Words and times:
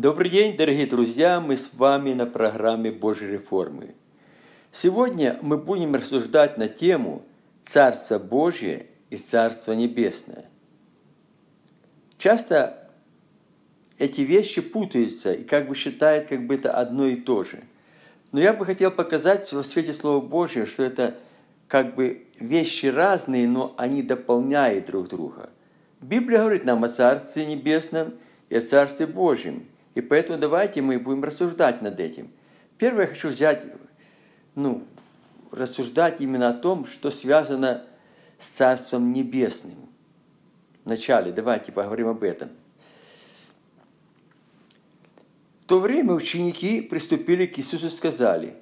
Добрый 0.00 0.30
день, 0.30 0.56
дорогие 0.56 0.86
друзья! 0.86 1.40
Мы 1.40 1.56
с 1.56 1.74
вами 1.74 2.12
на 2.12 2.24
программе 2.24 2.92
Божьей 2.92 3.32
реформы. 3.32 3.96
Сегодня 4.70 5.40
мы 5.42 5.58
будем 5.58 5.96
рассуждать 5.96 6.56
на 6.56 6.68
тему 6.68 7.24
Царство 7.62 8.20
Божье 8.20 8.86
и 9.10 9.16
Царство 9.16 9.72
Небесное. 9.72 10.44
Часто 12.16 12.88
эти 13.98 14.20
вещи 14.20 14.60
путаются 14.60 15.32
и 15.32 15.42
как 15.42 15.66
бы 15.66 15.74
считают, 15.74 16.26
как 16.26 16.46
бы 16.46 16.54
это 16.54 16.72
одно 16.72 17.06
и 17.06 17.16
то 17.16 17.42
же. 17.42 17.64
Но 18.30 18.38
я 18.38 18.52
бы 18.52 18.64
хотел 18.64 18.92
показать 18.92 19.52
во 19.52 19.64
свете 19.64 19.92
Слова 19.92 20.24
Божьего, 20.24 20.66
что 20.66 20.84
это 20.84 21.16
как 21.66 21.96
бы 21.96 22.24
вещи 22.38 22.86
разные, 22.86 23.48
но 23.48 23.74
они 23.76 24.04
дополняют 24.04 24.86
друг 24.86 25.08
друга. 25.08 25.50
Библия 26.00 26.38
говорит 26.38 26.64
нам 26.64 26.84
о 26.84 26.88
Царстве 26.88 27.46
Небесном 27.46 28.14
и 28.48 28.54
о 28.54 28.60
Царстве 28.60 29.08
Божьем– 29.08 29.66
и 29.98 30.00
поэтому 30.00 30.38
давайте 30.38 30.80
мы 30.80 30.98
будем 30.98 31.24
рассуждать 31.24 31.82
над 31.82 31.98
этим. 31.98 32.30
Первое, 32.78 33.02
я 33.02 33.08
хочу 33.08 33.28
взять, 33.28 33.66
ну, 34.54 34.84
рассуждать 35.50 36.20
именно 36.20 36.50
о 36.50 36.52
том, 36.54 36.86
что 36.86 37.10
связано 37.10 37.84
с 38.38 38.46
Царством 38.46 39.12
Небесным. 39.12 39.88
Вначале 40.84 41.32
давайте 41.32 41.72
поговорим 41.72 42.08
об 42.08 42.22
этом. 42.22 42.50
В 45.62 45.66
то 45.66 45.80
время 45.80 46.14
ученики 46.14 46.80
приступили 46.80 47.46
к 47.46 47.58
Иисусу 47.58 47.88
и 47.88 47.90
сказали, 47.90 48.54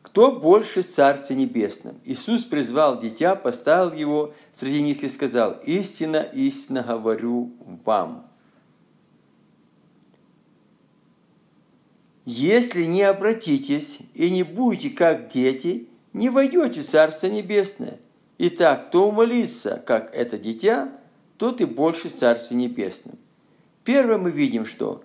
«Кто 0.00 0.32
больше 0.32 0.82
в 0.82 0.88
Царстве 0.88 1.36
Небесном?» 1.36 2.00
Иисус 2.04 2.46
призвал 2.46 2.98
дитя, 2.98 3.36
поставил 3.36 3.92
его 3.92 4.32
среди 4.54 4.80
них 4.80 5.04
и 5.04 5.08
сказал, 5.08 5.60
«Истина, 5.64 6.22
истинно 6.32 6.82
говорю 6.82 7.52
вам, 7.84 8.26
Если 12.26 12.84
не 12.86 13.04
обратитесь 13.04 14.00
и 14.12 14.30
не 14.30 14.42
будете 14.42 14.90
как 14.90 15.28
дети, 15.28 15.88
не 16.12 16.28
войдете 16.28 16.82
в 16.82 16.86
Царство 16.86 17.28
Небесное. 17.28 18.00
Итак, 18.38 18.88
кто 18.88 19.08
умолится, 19.08 19.82
как 19.86 20.12
это 20.12 20.36
дитя, 20.36 20.92
тот 21.38 21.60
и 21.60 21.64
больше 21.64 22.08
в 22.08 22.16
Царстве 22.16 22.56
Небесном. 22.56 23.16
Первое 23.84 24.18
мы 24.18 24.32
видим, 24.32 24.66
что 24.66 25.04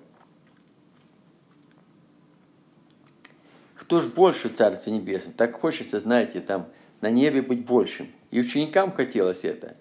кто 3.76 4.00
ж 4.00 4.08
больше 4.08 4.50
в 4.50 4.54
Царстве 4.54 4.94
Небесном? 4.94 5.36
Так 5.36 5.60
хочется, 5.60 6.00
знаете, 6.00 6.42
там 6.42 6.70
на 7.02 7.12
небе 7.12 7.44
быть 7.44 7.66
большим. 7.66 8.08
И 8.32 8.40
ученикам 8.40 8.92
хотелось 8.92 9.46
это. 9.46 9.76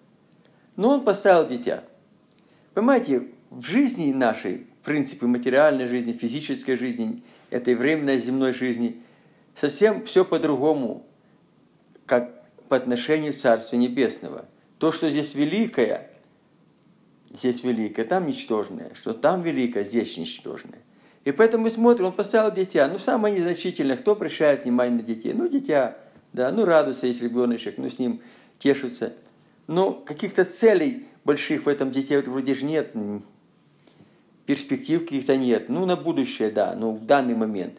Но 0.77 0.91
он 0.91 1.04
поставил 1.04 1.48
дитя. 1.48 1.84
Понимаете, 2.75 3.28
в 3.48 3.62
жизни 3.64 4.12
нашей 4.12 4.66
в 4.80 4.84
принципе, 4.84 5.26
материальной 5.26 5.86
жизни, 5.86 6.12
физической 6.12 6.74
жизни, 6.74 7.22
этой 7.50 7.74
временной 7.74 8.18
земной 8.18 8.52
жизни, 8.52 9.02
совсем 9.54 10.04
все 10.04 10.24
по-другому, 10.24 11.06
как 12.06 12.44
по 12.68 12.76
отношению 12.76 13.32
к 13.32 13.36
Царству 13.36 13.76
Небесного. 13.76 14.46
То, 14.78 14.92
что 14.92 15.10
здесь 15.10 15.34
великое, 15.34 16.10
здесь 17.30 17.62
великое, 17.62 18.04
там 18.04 18.26
ничтожное, 18.26 18.92
что 18.94 19.12
там 19.12 19.42
великое, 19.42 19.84
здесь 19.84 20.16
ничтожное. 20.16 20.80
И 21.24 21.32
поэтому 21.32 21.64
мы 21.64 21.70
смотрим, 21.70 22.06
он 22.06 22.12
поставил 22.12 22.50
дитя, 22.50 22.88
ну, 22.88 22.96
самое 22.96 23.36
незначительное, 23.36 23.96
кто 23.96 24.12
обращает 24.12 24.64
внимание 24.64 24.96
на 24.96 25.02
детей? 25.02 25.34
Ну, 25.34 25.48
дитя, 25.48 25.98
да, 26.32 26.50
ну, 26.50 26.64
радуется, 26.64 27.06
если 27.06 27.24
ребеночек, 27.24 27.76
ну, 27.76 27.90
с 27.90 27.98
ним 27.98 28.22
тешится. 28.58 29.12
Но 29.66 29.92
каких-то 29.92 30.46
целей 30.46 31.06
больших 31.24 31.66
в 31.66 31.68
этом 31.68 31.90
дите 31.90 32.20
вроде 32.20 32.54
же 32.54 32.64
нет, 32.64 32.94
перспектив 34.50 35.02
каких-то 35.02 35.36
нет. 35.36 35.68
Ну, 35.68 35.86
на 35.86 35.94
будущее, 35.94 36.50
да, 36.50 36.74
но 36.74 36.90
в 36.90 37.04
данный 37.06 37.36
момент. 37.36 37.78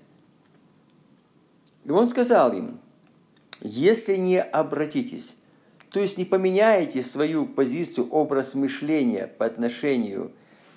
И 1.83 1.91
он 1.91 2.07
сказал 2.07 2.53
им, 2.53 2.79
если 3.59 4.15
не 4.15 4.41
обратитесь, 4.41 5.35
то 5.89 5.99
есть 5.99 6.17
не 6.17 6.23
поменяете 6.23 7.03
свою 7.03 7.45
позицию, 7.45 8.07
образ 8.09 8.55
мышления 8.55 9.27
по 9.27 9.45
отношению 9.45 10.31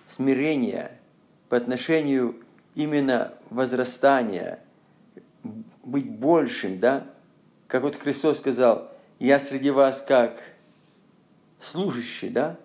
смирения, 0.09 0.99
по 1.49 1.57
отношению 1.57 2.43
именно 2.75 3.35
возрастания, 3.51 4.59
быть 5.85 6.11
большим, 6.11 6.81
да? 6.81 7.07
Как 7.69 7.85
вот 7.85 7.95
Христос 7.95 8.39
сказал, 8.39 8.91
я 9.21 9.39
среди 9.39 9.71
вас 9.71 10.03
как 10.03 10.43
служащий, 11.61 12.31
да? 12.31 12.59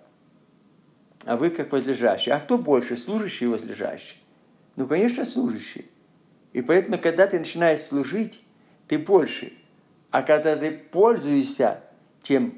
А 1.29 1.37
вы 1.37 1.51
как 1.51 1.69
подлежащий. 1.69 2.31
А 2.31 2.39
кто 2.39 2.57
больше, 2.57 2.97
служащий 2.97 3.45
или 3.45 3.51
возлежащий? 3.51 4.17
Ну, 4.75 4.87
конечно, 4.87 5.25
служащий. 5.25 5.85
И 6.53 6.63
поэтому, 6.63 6.97
когда 6.97 7.27
ты 7.27 7.37
начинаешь 7.37 7.81
служить, 7.81 8.41
ты 8.87 8.97
больше. 8.97 9.53
А 10.09 10.23
когда 10.23 10.55
ты 10.55 10.71
пользуешься 10.71 11.83
тем, 12.23 12.55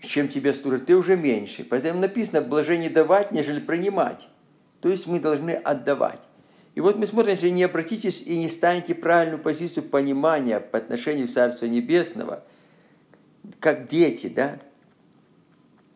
чем 0.00 0.28
тебе 0.28 0.54
служат, 0.54 0.86
ты 0.86 0.96
уже 0.96 1.18
меньше. 1.18 1.64
Поэтому 1.64 2.00
написано, 2.00 2.40
блажение 2.40 2.88
давать, 2.88 3.30
нежели 3.30 3.60
принимать. 3.60 4.26
То 4.80 4.88
есть 4.88 5.06
мы 5.06 5.20
должны 5.20 5.50
отдавать. 5.50 6.22
И 6.74 6.80
вот 6.80 6.96
мы 6.96 7.06
смотрим, 7.06 7.32
если 7.32 7.50
не 7.50 7.64
обратитесь 7.64 8.22
и 8.22 8.38
не 8.38 8.48
станете 8.48 8.94
правильную 8.94 9.42
позицию 9.42 9.84
понимания 9.84 10.60
по 10.60 10.78
отношению 10.78 11.26
к 11.26 11.30
Царству 11.30 11.66
Небесного, 11.66 12.42
как 13.60 13.86
дети, 13.86 14.28
да, 14.28 14.60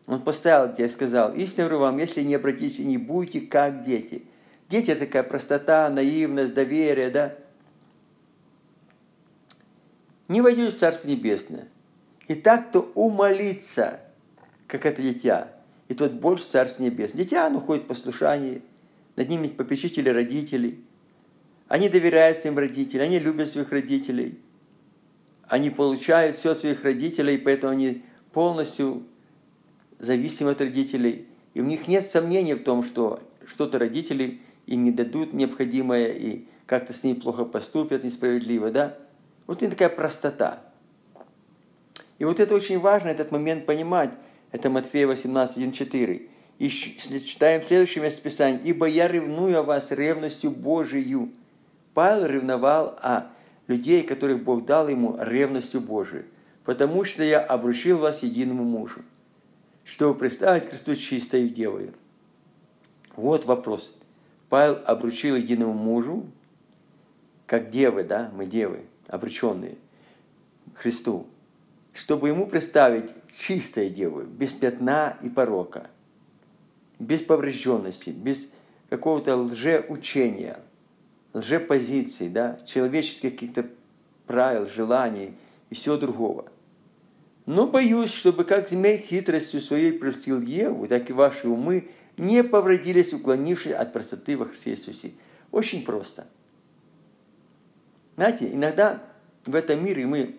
он 0.09 0.23
поставил 0.23 0.73
тебя 0.73 0.85
и 0.85 0.89
сказал, 0.89 1.33
истинно 1.35 1.67
говорю 1.67 1.81
вам, 1.81 1.99
если 1.99 2.23
не 2.23 2.33
обратитесь 2.33 2.79
и 2.79 2.83
не 2.83 2.97
будете 2.97 3.41
как 3.41 3.83
дети. 3.83 4.23
Дети– 4.67 4.93
такая 4.95 5.21
простота, 5.21 5.87
наивность, 5.87 6.55
доверие, 6.55 7.11
да? 7.11 7.35
Не 10.27 10.41
войдете 10.41 10.75
в 10.75 10.79
Царство 10.79 11.09
Небесное. 11.09 11.67
И 12.27 12.33
так, 12.33 12.69
кто 12.69 12.91
умолится, 12.95 13.99
как 14.65 14.87
это 14.87 14.99
дитя, 15.03 15.51
и 15.87 15.93
тот 15.93 16.13
больше 16.13 16.43
Царство 16.43 16.81
Небесное. 16.81 17.23
Дитя, 17.23 17.45
оно 17.45 17.59
ходит 17.59 17.83
в 17.83 17.87
послушании, 17.87 18.63
над 19.15 19.29
ними 19.29 19.47
попечители 19.47 20.09
родителей. 20.09 20.83
Они 21.67 21.87
доверяют 21.87 22.35
своим 22.35 22.57
родителям, 22.57 23.05
они 23.05 23.19
любят 23.19 23.47
своих 23.47 23.71
родителей. 23.71 24.39
Они 25.47 25.69
получают 25.69 26.35
все 26.35 26.53
от 26.53 26.59
своих 26.59 26.83
родителей, 26.83 27.37
поэтому 27.37 27.73
они 27.73 28.03
полностью 28.31 29.05
зависимы 29.99 30.51
от 30.51 30.61
родителей, 30.61 31.27
и 31.53 31.61
у 31.61 31.65
них 31.65 31.87
нет 31.87 32.05
сомнений 32.05 32.53
в 32.53 32.63
том, 32.63 32.83
что 32.83 33.21
что-то 33.45 33.77
родители 33.79 34.41
им 34.65 34.83
не 34.83 34.91
дадут 34.91 35.33
необходимое 35.33 36.07
и 36.13 36.45
как-то 36.65 36.93
с 36.93 37.03
ними 37.03 37.15
плохо 37.15 37.45
поступят, 37.45 38.03
несправедливо, 38.03 38.71
да? 38.71 38.97
Вот 39.47 39.63
это 39.63 39.71
такая 39.71 39.89
простота. 39.89 40.61
И 42.19 42.25
вот 42.25 42.39
это 42.39 42.53
очень 42.53 42.79
важно, 42.79 43.07
этот 43.07 43.31
момент 43.31 43.65
понимать. 43.65 44.11
Это 44.51 44.69
Матфея 44.69 45.07
18, 45.07 45.57
1, 45.57 46.27
И 46.59 46.69
читаем 46.69 47.63
следующее 47.63 48.03
место 48.03 48.21
Писания. 48.21 48.59
«Ибо 48.63 48.85
я 48.85 49.07
ревную 49.07 49.59
о 49.59 49.63
вас 49.63 49.91
ревностью 49.91 50.51
Божию». 50.51 51.31
Павел 51.93 52.25
ревновал 52.25 52.97
о 53.01 53.31
людей, 53.67 54.03
которых 54.03 54.43
Бог 54.43 54.65
дал 54.65 54.87
ему 54.87 55.17
ревностью 55.19 55.81
Божией. 55.81 56.25
«Потому 56.63 57.03
что 57.03 57.23
я 57.23 57.39
обручил 57.39 57.97
вас 57.97 58.21
единому 58.21 58.63
мужу» 58.63 59.01
чтобы 59.89 60.13
представить 60.13 60.69
Христос 60.69 60.99
чистой 60.99 61.49
девой. 61.49 61.91
Вот 63.15 63.45
вопрос. 63.45 63.97
Павел 64.47 64.79
обручил 64.85 65.35
единому 65.35 65.73
мужу, 65.73 66.27
как 67.47 67.71
девы, 67.71 68.03
да, 68.03 68.29
мы 68.35 68.45
девы, 68.45 68.85
обрученные, 69.07 69.77
Христу, 70.75 71.25
чтобы 71.91 72.27
ему 72.27 72.45
представить 72.45 73.11
чистой 73.29 73.89
деву, 73.89 74.21
без 74.21 74.53
пятна 74.53 75.17
и 75.23 75.29
порока, 75.29 75.89
без 76.99 77.23
поврежденности, 77.23 78.11
без 78.11 78.51
какого-то 78.91 79.37
лжеучения, 79.37 80.59
лжепозиций, 81.33 82.29
да, 82.29 82.59
человеческих 82.63 83.31
каких-то 83.31 83.65
правил, 84.27 84.67
желаний 84.67 85.33
и 85.71 85.73
всего 85.73 85.97
другого– 85.97 86.51
но 87.49 87.65
боюсь, 87.65 88.13
чтобы 88.13 88.43
как 88.43 88.69
змей 88.69 88.99
хитростью 88.99 89.59
своей 89.59 89.91
простил 89.91 90.39
Еву, 90.39 90.85
так 90.85 91.09
и 91.09 91.13
ваши 91.13 91.47
умы 91.47 91.89
не 92.15 92.43
повредились, 92.43 93.11
уклонившись 93.11 93.71
от 93.71 93.91
простоты 93.91 94.37
во 94.37 94.45
Христе 94.45 94.69
Иисусе. 94.69 95.13
Очень 95.49 95.83
просто. 95.83 96.27
Знаете, 98.17 98.53
иногда 98.53 99.01
в 99.47 99.55
этом 99.55 99.83
мире 99.83 100.05
мы 100.05 100.35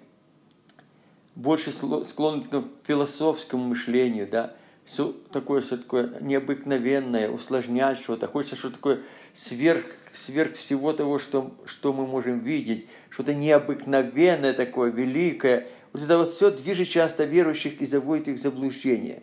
больше 1.35 1.73
склонны 1.73 2.45
к 2.45 2.65
философскому 2.87 3.65
мышлению, 3.65 4.29
да, 4.31 4.55
все 4.85 5.13
такое, 5.33 5.63
все 5.63 5.79
такое 5.79 6.17
необыкновенное, 6.21 7.29
усложнять 7.29 7.99
что-то. 7.99 8.29
Хочется 8.29 8.55
что-то 8.55 8.77
такое 8.77 9.03
сверх, 9.35 9.85
сверх 10.13 10.53
всего 10.53 10.93
того, 10.93 11.19
что, 11.19 11.57
что 11.65 11.93
мы 11.93 12.07
можем 12.07 12.39
видеть, 12.39 12.87
что-то 13.09 13.35
необыкновенное 13.35 14.53
такое, 14.53 14.93
великое– 14.93 15.67
вот 15.93 16.03
это 16.03 16.19
вот 16.19 16.29
все 16.29 16.51
движет 16.51 16.89
часто 16.89 17.25
верующих 17.25 17.81
и 17.81 17.87
заводит 17.87 18.29
их 18.29 18.37
в 18.37 18.41
заблуждение. 18.41 19.23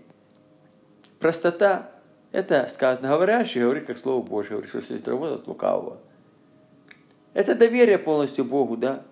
Простота– 1.19 1.92
Это 2.31 2.68
сказано 2.68 3.10
говорящий, 3.10 3.62
говорит 3.62 3.86
как 3.86 3.98
Слово 3.98 4.22
Божье, 4.22 4.52
говорит, 4.52 4.69
что 4.69 4.81
все 4.81 4.96
это 4.96 5.12
работа 5.12 5.36
от 5.36 5.48
лукавого. 5.48 6.00
Это 7.34 7.56
доверие 7.56 7.98
полностью 7.98 8.44
Богу, 8.44 8.75
да? 8.75 9.04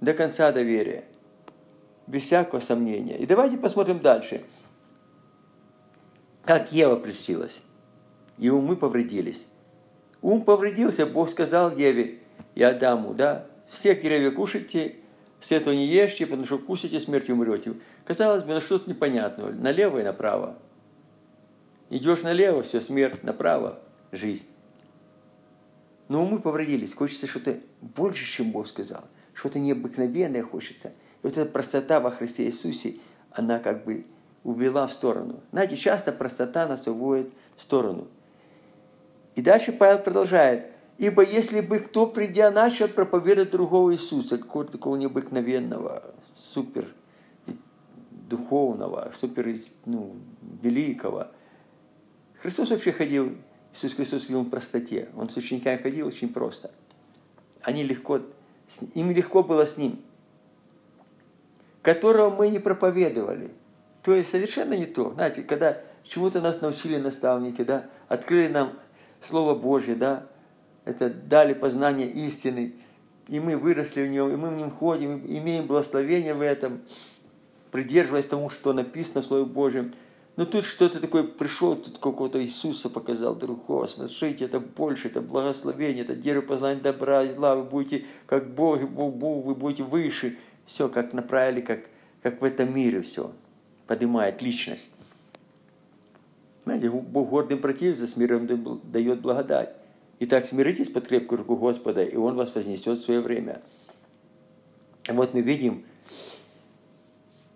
До 0.00 0.12
конца 0.12 0.52
доверия. 0.52 1.04
Без 2.06 2.24
всякого 2.24 2.60
сомнения. 2.60 3.16
И 3.16 3.26
давайте 3.26 3.56
посмотрим 3.56 4.00
дальше. 4.00 4.44
Как 6.44 6.72
Ева 6.72 6.96
прельстилась. 6.96 7.62
И 8.38 8.50
умы 8.50 8.76
повредились. 8.76 9.46
Ум 10.20 10.44
повредился, 10.44 11.06
Бог 11.06 11.28
сказал 11.28 11.74
Еве 11.76 12.20
и 12.54 12.62
Адаму, 12.62 13.14
да, 13.14 13.46
все 13.68 13.94
деревья 13.94 14.30
кушайте, 14.30 14.96
с 15.42 15.50
этого 15.50 15.74
не 15.74 15.86
ешьте, 15.86 16.24
потому 16.24 16.44
что 16.44 16.56
кусите, 16.58 17.00
смертью 17.00 17.34
умрете. 17.34 17.74
Казалось 18.04 18.44
бы, 18.44 18.54
ну 18.54 18.60
что-то 18.60 18.88
непонятного, 18.88 19.50
налево 19.50 19.98
и 19.98 20.04
направо. 20.04 20.56
Идешь 21.90 22.22
налево, 22.22 22.62
все, 22.62 22.80
смерть, 22.80 23.24
направо, 23.24 23.80
жизнь. 24.12 24.46
Но 26.06 26.22
умы 26.22 26.40
повредились, 26.40 26.94
хочется 26.94 27.26
что-то 27.26 27.60
больше, 27.80 28.24
чем 28.24 28.52
Бог 28.52 28.68
сказал. 28.68 29.04
Что-то 29.34 29.58
необыкновенное 29.58 30.44
хочется. 30.44 30.88
И 30.88 30.92
вот 31.24 31.36
эта 31.36 31.50
простота 31.50 31.98
во 31.98 32.12
Христе 32.12 32.44
Иисусе, 32.44 32.96
она 33.32 33.58
как 33.58 33.84
бы 33.84 34.06
увела 34.44 34.86
в 34.86 34.92
сторону. 34.92 35.42
Знаете, 35.50 35.76
часто 35.76 36.12
простота 36.12 36.66
нас 36.68 36.86
уводит 36.86 37.32
в 37.56 37.62
сторону. 37.62 38.06
И 39.34 39.42
дальше 39.42 39.72
Павел 39.72 39.98
продолжает. 39.98 40.71
Ибо 40.98 41.24
если 41.24 41.60
бы 41.60 41.80
кто, 41.80 42.06
придя, 42.06 42.50
начал 42.50 42.88
проповедовать 42.88 43.50
другого 43.50 43.92
Иисуса, 43.92 44.38
какого-то 44.38 44.72
такого 44.72 44.96
необыкновенного, 44.96 46.14
супер 46.34 46.86
духовного, 48.32 49.10
супер 49.14 49.54
ну, 49.84 50.16
великого. 50.62 51.28
Христос 52.40 52.70
вообще 52.70 52.92
ходил, 52.92 53.36
Иисус 53.72 53.94
Христос 53.94 54.22
ходил 54.22 54.42
в 54.42 54.50
простоте. 54.50 55.08
Он 55.16 55.28
с 55.28 55.36
учениками 55.36 55.76
ходил 55.76 56.06
очень 56.06 56.32
просто. 56.32 56.70
Они 57.60 57.84
легко, 57.84 58.20
им 58.94 59.10
легко 59.10 59.42
было 59.42 59.66
с 59.66 59.76
Ним. 59.76 60.00
Которого 61.82 62.30
мы 62.30 62.48
не 62.48 62.58
проповедовали. 62.58 63.50
То 64.02 64.14
есть 64.14 64.30
совершенно 64.30 64.74
не 64.74 64.86
то. 64.86 65.12
Знаете, 65.12 65.42
когда 65.42 65.80
чему-то 66.02 66.40
нас 66.40 66.60
научили 66.60 66.96
наставники, 66.96 67.62
да, 67.62 67.86
открыли 68.08 68.48
нам 68.48 68.78
Слово 69.20 69.54
Божье, 69.54 69.94
да, 69.94 70.26
это 70.84 71.10
дали 71.10 71.54
познание 71.54 72.08
истины, 72.08 72.74
и 73.28 73.40
мы 73.40 73.56
выросли 73.56 74.02
в 74.02 74.10
нем, 74.10 74.32
и 74.32 74.36
мы 74.36 74.50
в 74.50 74.56
нем 74.56 74.70
ходим, 74.70 75.24
имеем 75.24 75.66
благословение 75.66 76.34
в 76.34 76.40
этом, 76.40 76.82
придерживаясь 77.70 78.26
тому, 78.26 78.50
что 78.50 78.72
написано 78.72 79.22
в 79.22 79.26
Слове 79.26 79.44
Божьем. 79.44 79.92
Но 80.36 80.46
тут 80.46 80.64
что-то 80.64 80.98
такое 80.98 81.24
пришел, 81.24 81.76
тут 81.76 81.98
какого-то 81.98 82.42
Иисуса 82.42 82.88
показал 82.88 83.34
другого. 83.36 83.86
Смотрите, 83.86 84.46
это 84.46 84.60
больше, 84.60 85.08
это 85.08 85.20
благословение, 85.20 86.04
это 86.04 86.16
дерево 86.16 86.42
познания 86.42 86.80
добра 86.80 87.22
и 87.22 87.28
зла. 87.28 87.54
Вы 87.54 87.64
будете 87.64 88.06
как 88.26 88.54
Бог, 88.54 88.80
Бог, 88.88 89.14
Бог, 89.14 89.44
вы 89.44 89.54
будете 89.54 89.82
выше. 89.82 90.38
Все, 90.64 90.88
как 90.88 91.12
направили, 91.12 91.60
как, 91.60 91.80
как 92.22 92.40
в 92.40 92.44
этом 92.44 92.74
мире 92.74 93.02
все. 93.02 93.32
Поднимает 93.86 94.40
личность. 94.40 94.88
Знаете, 96.64 96.88
Бог 96.90 97.28
гордым 97.28 97.60
противится, 97.60 98.06
с 98.06 98.16
миром 98.16 98.46
дает 98.84 99.20
благодать. 99.20 99.81
Итак, 100.24 100.46
смиритесь 100.46 100.88
под 100.88 101.08
крепкую 101.08 101.40
руку 101.40 101.56
Господа, 101.56 102.04
и 102.04 102.14
Он 102.14 102.36
вас 102.36 102.54
вознесет 102.54 102.96
в 102.96 103.02
свое 103.02 103.20
время. 103.20 103.60
Вот 105.08 105.34
мы 105.34 105.40
видим, 105.40 105.84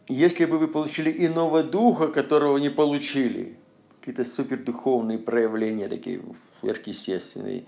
если 0.08 0.46
бы 0.46 0.58
вы 0.58 0.66
получили 0.66 1.14
иного 1.28 1.62
духа, 1.62 2.08
которого 2.08 2.58
не 2.58 2.68
получили, 2.68 3.56
какие-то 4.00 4.24
супердуховные 4.24 5.18
проявления, 5.18 5.86
такие 5.86 6.20
сверхъестественные, 6.60 7.66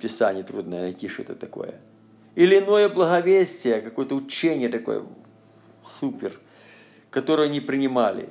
Писание 0.00 0.44
трудно 0.44 0.78
найти 0.82 1.08
что-то 1.08 1.34
такое. 1.34 1.80
Или 2.36 2.60
иное 2.60 2.88
благовестие, 2.88 3.80
какое-то 3.80 4.14
учение 4.14 4.68
такое 4.68 5.06
супер, 5.84 6.38
которое 7.10 7.48
не 7.48 7.60
принимали, 7.60 8.28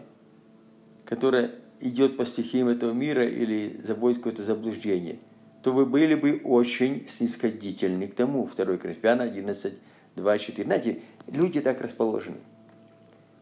которое 1.04 1.56
идет 1.82 2.16
по 2.16 2.26
стихиям 2.26 2.70
этого 2.70 2.94
мира 2.94 3.28
или 3.28 3.82
заводит 3.84 4.20
какое-то 4.20 4.44
заблуждение– 4.44 5.20
то 5.68 5.74
вы 5.74 5.86
были 5.86 6.16
бы 6.16 6.40
очень 6.46 7.06
снисходительны 7.10 8.08
к 8.08 8.16
тому. 8.16 8.48
2 8.48 8.78
Коринфяна 8.78 9.26
11, 9.26 9.74
2, 10.16 10.38
4. 10.38 10.64
Знаете, 10.64 11.02
люди 11.28 11.60
так 11.60 11.82
расположены. 11.82 12.38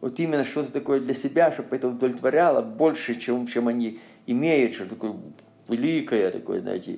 Вот 0.02 0.20
именно 0.20 0.44
что-то 0.44 0.72
такое 0.72 1.00
для 1.00 1.14
себя, 1.14 1.52
чтобы 1.52 1.76
это 1.76 1.88
удовлетворяло 1.88 2.64
больше, 2.64 3.14
чем, 3.14 3.46
чем 3.46 3.68
они 3.68 4.00
имеют, 4.26 4.74
что 4.74 4.88
такое 4.88 5.14
великое, 5.68 6.32
такое, 6.32 6.62
знаете, 6.62 6.98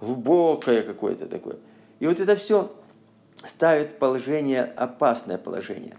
глубокое 0.00 0.80
какое-то 0.80 1.26
такое. 1.26 1.58
И 2.00 2.06
вот 2.06 2.18
это 2.18 2.34
все 2.34 2.74
ставит 3.44 3.98
положение, 3.98 4.62
опасное 4.62 5.36
положение. 5.36 5.98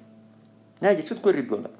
Знаете, 0.79 1.03
что 1.03 1.13
такое 1.13 1.33
ребенок? 1.33 1.73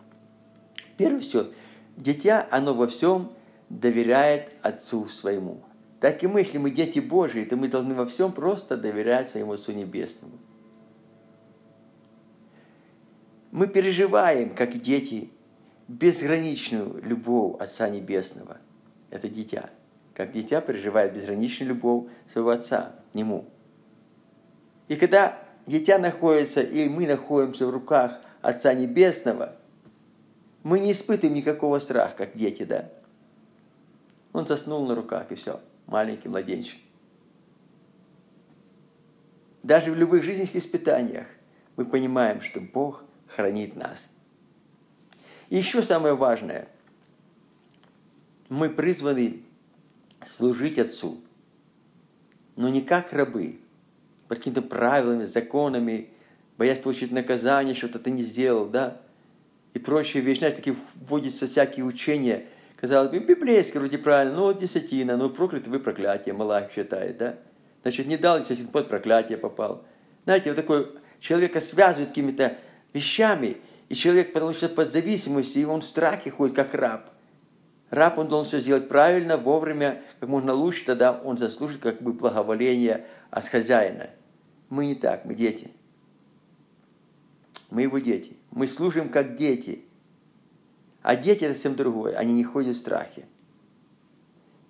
Первое 0.98 1.22
все, 1.22 1.50
дитя, 1.98 2.48
оно 2.52 2.76
во 2.76 2.86
всем 2.86 3.32
доверяет 3.70 4.52
отцу 4.62 5.08
своему. 5.08 5.64
Так 6.04 6.22
и 6.22 6.28
мы, 6.28 6.42
если 6.42 6.58
мы 6.58 6.70
дети 6.70 7.00
Божьи, 7.00 7.46
то 7.46 7.56
мы 7.56 7.70
должны 7.70 7.96
во 7.96 8.06
всем 8.06 8.34
просто 8.34 8.76
доверять 8.76 9.30
своему 9.30 9.54
Отцу 9.54 9.72
Небесному. 9.72 10.38
Мы 13.52 13.68
переживаем, 13.68 14.54
как 14.54 14.82
дети, 14.82 15.32
безграничную 15.88 17.02
любовь 17.02 17.56
Отца 17.62 17.88
Небесного. 17.88 18.58
Это 19.12 19.30
дитя. 19.30 19.70
Как 20.14 20.34
дитя 20.34 20.60
переживает 20.60 21.14
безграничную 21.14 21.70
любовь 21.70 22.12
своего 22.28 22.50
Отца 22.50 22.96
к 23.14 23.16
Нему. 23.16 23.46
И 24.90 24.98
когда 24.98 25.40
дитя 25.68 26.00
находится, 26.00 26.60
и 26.60 26.90
мы 26.90 27.08
находимся 27.08 27.66
в 27.66 27.70
руках 27.70 28.20
Отца 28.42 28.74
Небесного, 28.74 29.56
мы 30.64 30.82
не 30.82 30.92
испытываем 30.92 31.34
никакого 31.34 31.80
страха, 31.80 32.14
как 32.18 32.36
дети, 32.36 32.64
да? 32.64 32.90
Он 34.34 34.46
заснул 34.46 34.86
на 34.86 34.96
руках, 34.96 35.32
и 35.32 35.36
все– 35.36 35.62
маленький 35.94 36.28
младенчик. 36.28 36.80
Даже 39.62 39.92
в 39.92 39.96
любых 39.96 40.24
жизненных 40.24 40.56
испытаниях 40.56 41.28
мы 41.76 41.86
понимаем, 41.86 42.42
что 42.42 42.60
Бог 42.60 43.06
хранит 43.28 43.76
нас. 43.76 44.10
И 45.50 45.58
еще 45.58 45.84
самое 45.84 46.16
важное. 46.16 46.68
Мы 48.50 48.72
призваны 48.72 49.44
служить 50.26 50.80
Отцу, 50.80 51.22
но 52.56 52.70
не 52.70 52.82
как 52.82 53.14
рабы, 53.14 53.60
под 54.28 54.40
какими-то 54.40 54.64
правилами, 54.64 55.26
законами, 55.26 56.10
боясь 56.58 56.80
получить 56.80 57.12
наказание, 57.12 57.76
что-то 57.76 58.00
ты 58.00 58.10
не 58.10 58.24
сделал, 58.24 58.66
да, 58.66 59.00
и 59.76 59.80
прочие 59.80 60.24
вещи. 60.24 60.40
Знаете, 60.40 60.58
такие 60.58 60.76
вводятся 60.96 61.46
всякие 61.46 61.86
учения– 61.86 62.48
Казалось 62.84 63.12
бы, 63.12 63.20
библейский 63.20 63.80
вроде 63.80 63.98
правильно, 63.98 64.36
ну 64.36 64.42
вот 64.42 64.58
десятина, 64.58 65.16
ну 65.16 65.30
проклятый 65.30 65.72
вы 65.72 65.80
проклятие, 65.80 66.34
Малах 66.34 66.70
считает, 66.70 67.16
да? 67.16 67.38
Значит, 67.82 68.08
не 68.08 68.18
дал 68.18 68.40
десятин, 68.40 68.68
под 68.68 68.90
проклятие 68.90 69.38
попал. 69.38 69.86
Знаете, 70.26 70.50
вот 70.50 70.58
такой 70.58 70.92
человека 71.22 71.62
связывает 71.62 72.10
какими-то 72.10 72.58
вещами, 72.92 73.56
и 73.88 73.96
человек, 73.96 74.34
потому 74.34 74.52
под 74.76 74.92
зависимостью, 74.92 75.62
и 75.62 75.66
он 75.66 75.80
в 75.80 75.86
страхе 75.86 76.30
ходит, 76.30 76.58
как 76.58 76.74
раб. 76.74 77.10
Раб, 77.90 78.18
он 78.18 78.28
должен 78.28 78.50
все 78.50 78.60
сделать 78.60 78.90
правильно, 78.90 79.38
вовремя, 79.38 80.04
как 80.20 80.28
можно 80.28 80.52
лучше, 80.52 80.84
тогда 80.84 81.14
он 81.14 81.38
заслужит 81.38 81.82
как 81.82 82.02
бы 82.02 82.12
благоволение 82.12 83.06
от 83.30 83.48
хозяина. 83.48 84.10
Мы 84.68 84.88
не 84.88 84.96
так, 84.96 85.24
мы 85.24 85.36
дети. 85.36 85.72
Мы 87.72 87.84
его 87.84 88.00
дети. 88.00 88.36
Мы 88.52 88.68
служим 88.68 89.08
как 89.08 89.38
дети– 89.38 89.86
а 91.04 91.18
дети 91.18 91.44
это 91.44 91.54
совсем 91.54 91.76
другое, 91.76 92.16
они 92.16 92.34
не 92.34 92.44
ходят 92.44 92.76
в 92.76 92.80
страхе. 92.80 93.26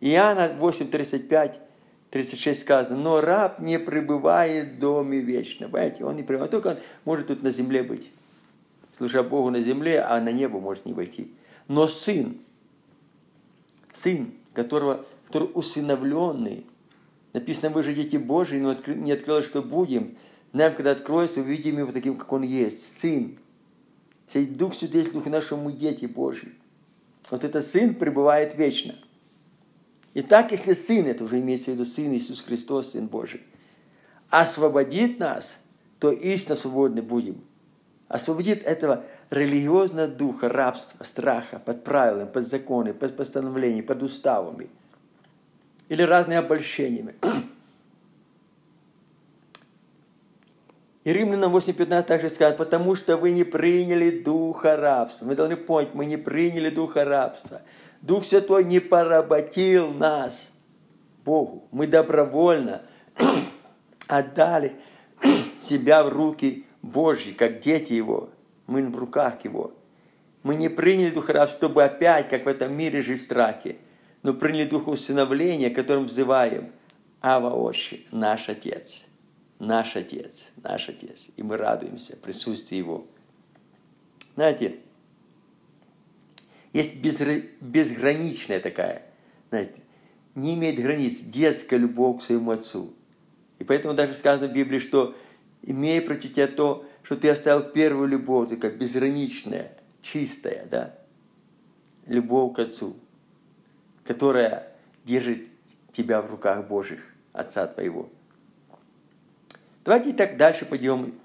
Иоанна 0.01 0.53
8, 0.59 0.89
35, 0.89 1.61
36 2.09 2.59
сказано, 2.59 2.97
но 2.97 3.21
раб 3.21 3.59
не 3.59 3.79
пребывает 3.79 4.73
в 4.73 4.79
доме 4.79 5.19
вечно. 5.19 5.69
Понимаете, 5.69 6.03
он 6.03 6.15
не 6.17 6.23
пребывает, 6.23 6.51
только 6.51 6.67
он 6.67 6.77
может 7.05 7.27
тут 7.27 7.43
на 7.43 7.51
земле 7.51 7.83
быть. 7.83 8.11
Служа 8.97 9.23
Богу 9.23 9.49
на 9.51 9.61
земле, 9.61 10.01
а 10.01 10.19
на 10.19 10.31
небо 10.31 10.59
может 10.59 10.85
не 10.85 10.93
войти. 10.93 11.31
Но 11.67 11.87
сын, 11.87 12.39
сын, 13.91 14.33
которого, 14.53 15.05
который 15.27 15.49
усыновленный, 15.53 16.65
написано, 17.33 17.69
вы 17.69 17.83
же 17.83 17.93
дети 17.93 18.17
Божьи, 18.17 18.57
но 18.57 18.75
не 18.87 19.11
открылось, 19.11 19.45
что 19.45 19.61
будем. 19.61 20.17
Знаем, 20.51 20.75
когда 20.75 20.91
откроется, 20.91 21.39
увидим 21.39 21.77
его 21.77 21.91
таким, 21.91 22.17
как 22.17 22.31
он 22.33 22.41
есть. 22.41 22.99
Сын, 22.99 23.37
Сей 24.27 24.45
Дух 24.45 24.73
Святой, 24.73 25.03
Дух 25.11 25.25
нашему 25.25 25.63
мы 25.63 25.73
дети 25.73 26.05
Божьи. 26.05 26.53
Вот 27.29 27.43
этот 27.43 27.65
Сын 27.65 27.95
пребывает 27.95 28.55
вечно. 28.55 28.95
Итак, 30.13 30.51
если 30.51 30.73
Сын, 30.73 31.05
это 31.07 31.23
уже 31.23 31.39
имеется 31.39 31.71
в 31.71 31.73
виду 31.75 31.85
Сын 31.85 32.11
Иисус 32.13 32.41
Христос, 32.41 32.91
Сын 32.91 33.07
Божий, 33.07 33.41
освободит 34.29 35.19
нас, 35.19 35.59
то 35.99 36.11
истинно 36.11 36.55
свободны 36.55 37.01
будем 37.01 37.43
освободит 38.13 38.63
этого 38.63 39.05
религиозного 39.31 40.07
духа, 40.07 40.47
рабства, 40.47 41.03
страха, 41.03 41.57
под 41.57 41.83
правилами, 41.83 42.29
под 42.29 42.45
законами, 42.45 42.93
под 42.93 43.15
постановлениями, 43.17 43.81
под 43.81 44.03
уставами 44.03 44.69
или 45.89 46.03
разными 46.03 46.39
обольщениями. 46.39 47.15
И 51.03 51.11
Римлянам 51.11 51.55
8.15 51.55 52.03
также 52.03 52.29
сказано, 52.29 52.57
потому 52.57 52.95
что 52.95 53.17
вы 53.17 53.31
не 53.31 53.43
приняли 53.43 54.09
духа 54.09 54.77
рабства. 54.77 55.25
Мы 55.25 55.35
должны 55.35 55.57
понять, 55.57 55.93
мы 55.93 56.05
не 56.05 56.17
приняли 56.17 56.69
духа 56.69 57.03
рабства. 57.03 57.61
Дух 58.01 58.23
Святой 58.23 58.63
не 58.63 58.79
поработил 58.79 59.93
нас 59.93 60.51
Богу. 61.25 61.67
Мы 61.71 61.87
добровольно 61.87 62.83
отдали 64.07 64.73
себя 65.59 66.03
в 66.03 66.09
руки 66.09 66.65
Божьи, 66.81 67.33
как 67.33 67.59
дети 67.59 67.93
Его. 67.93 68.29
Мы 68.67 68.87
в 68.87 68.97
руках 68.97 69.43
Его. 69.43 69.73
Мы 70.43 70.55
не 70.55 70.69
приняли 70.69 71.09
Духа 71.09 71.33
рабства, 71.33 71.57
чтобы 71.57 71.83
опять, 71.83 72.29
как 72.29 72.45
в 72.45 72.47
этом 72.47 72.73
мире, 72.73 73.01
жить 73.01 73.19
в 73.19 73.23
страхе, 73.23 73.77
но 74.21 74.33
приняли 74.33 74.65
Духа 74.65 74.89
усыновления, 74.89 75.69
которым 75.69 76.05
взываем 76.05 76.71
Ава 77.21 77.53
Оши, 77.69 78.05
наш 78.11 78.47
Отец, 78.47 79.07
наш 79.63 79.95
Отец, 79.95 80.51
наш 80.61 80.89
Отец. 80.89 81.29
И 81.35 81.43
мы 81.43 81.57
радуемся 81.57 82.17
присутствии 82.17 82.77
Его. 82.77 83.05
Знаете, 84.35 84.79
есть 86.73 86.95
безграничная 86.95 88.59
такая, 88.59 89.03
знаете, 89.49 89.81
не 90.35 90.55
имеет 90.55 90.81
границ 90.81 91.21
детская 91.21 91.77
любовь 91.77 92.19
к 92.21 92.23
своему 92.23 92.51
Отцу. 92.51 92.93
И 93.59 93.63
поэтому 93.63 93.93
даже 93.93 94.13
сказано 94.13 94.47
в 94.47 94.53
Библии, 94.53 94.79
что 94.79 95.15
имея 95.61 96.01
против 96.01 96.33
тебя 96.33 96.47
то, 96.47 96.85
что 97.03 97.15
ты 97.15 97.29
оставил 97.29 97.61
первую 97.61 98.07
любовь, 98.07 98.49
такая 98.49 98.71
безграничная, 98.71 99.77
чистая, 100.01 100.65
да, 100.65 100.95
любовь 102.07 102.55
к 102.55 102.59
Отцу, 102.59 102.95
которая 104.03 104.71
держит 105.05 105.47
тебя 105.91 106.21
в 106.21 106.31
руках 106.31 106.67
Божьих, 106.67 107.01
Отца 107.33 107.67
твоего. 107.67 108.09
Давайте 109.83 110.13
так 110.13 110.37
дальше 110.37 110.65
пойдем 110.65 111.15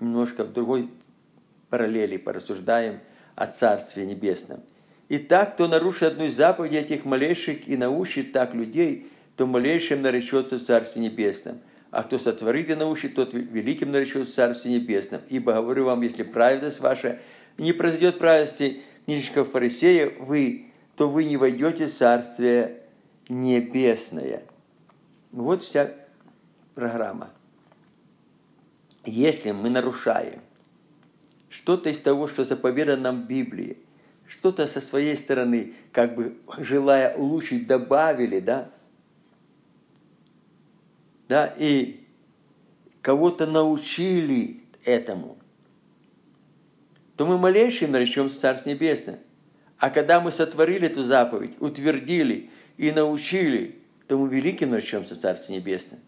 немножко 0.00 0.44
в 0.44 0.52
другой 0.52 0.90
параллели, 1.70 2.16
порассуждаем 2.16 3.00
о 3.34 3.46
Царстве 3.46 4.06
Небесном. 4.06 4.60
Итак, 5.08 5.54
кто 5.54 5.68
нарушит 5.68 6.04
одну 6.04 6.24
из 6.24 6.34
заповедей 6.34 6.80
этих 6.80 7.04
малейших 7.04 7.68
и 7.68 7.76
научит 7.76 8.32
так 8.32 8.54
людей, 8.54 9.10
то 9.36 9.46
малейшим 9.46 10.02
наречется 10.02 10.56
в 10.56 10.62
Царстве 10.62 11.02
Небесном– 11.02 11.60
а 11.94 12.02
кто 12.02 12.18
сотворит 12.18 12.68
и 12.70 12.74
научит, 12.74 13.14
тот 13.14 13.34
великим 13.34 13.92
наречет 13.92 14.26
в 14.26 14.34
Царстве 14.34 14.72
Небесном. 14.72 15.20
Ибо 15.28 15.52
говорю 15.52 15.84
вам, 15.84 16.02
если 16.02 16.24
праведность 16.24 16.80
ваша 16.80 17.20
не 17.56 17.72
произойдет 17.72 18.18
праведности 18.18 18.80
книжечка 19.04 19.44
фарисея, 19.44 20.10
вы, 20.18 20.72
то 20.96 21.08
вы 21.08 21.22
не 21.22 21.36
войдете 21.36 21.86
в 21.86 21.92
Царствие 21.92 22.80
Небесное. 23.28 24.42
Вот 25.30 25.62
вся 25.62 25.92
программа. 26.74 27.30
Если 29.04 29.50
мы 29.50 29.70
нарушаем 29.70 30.40
что-то 31.48 31.90
из 31.90 31.98
того, 31.98 32.26
что 32.26 32.44
заповедано 32.44 33.02
нам 33.02 33.22
в 33.22 33.26
Библии, 33.26 33.78
что-то 34.26 34.66
со 34.66 34.80
своей 34.80 35.16
стороны, 35.16 35.74
как 35.92 36.14
бы 36.14 36.36
желая 36.58 37.14
улучшить, 37.14 37.66
добавили, 37.66 38.40
да, 38.40 38.70
да, 41.28 41.46
и 41.58 42.00
кого-то 43.02 43.46
научили 43.46 44.62
этому, 44.84 45.38
то 47.16 47.26
мы 47.26 47.38
малейшим 47.38 47.92
наречем 47.92 48.28
Царство 48.28 48.70
Небесное. 48.70 49.20
А 49.78 49.90
когда 49.90 50.20
мы 50.20 50.32
сотворили 50.32 50.88
эту 50.88 51.02
заповедь, 51.02 51.54
утвердили 51.60 52.50
и 52.76 52.90
научили, 52.90 53.78
то 54.08 54.18
мы 54.18 54.28
великим 54.28 54.70
наречемся 54.70 55.18
Царство 55.18 55.52
Небесное. 55.52 56.00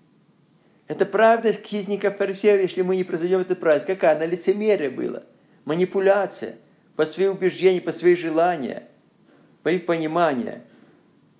Это 0.88 1.04
правда 1.04 1.52
кизников 1.52 2.16
фарисеев, 2.16 2.60
если 2.60 2.82
мы 2.82 2.96
не 2.96 3.04
произойдем 3.04 3.40
этот 3.40 3.58
праздник. 3.58 3.88
Какая? 3.88 4.16
Она 4.16 4.26
лицемерие 4.26 4.90
была. 4.90 5.24
Манипуляция. 5.64 6.56
По 6.94 7.04
своим 7.04 7.32
убеждениям, 7.32 7.84
по 7.84 7.92
своим 7.92 8.16
желаниям, 8.16 8.84
по 9.62 9.68
их 9.68 9.84
пониманию– 9.84 10.62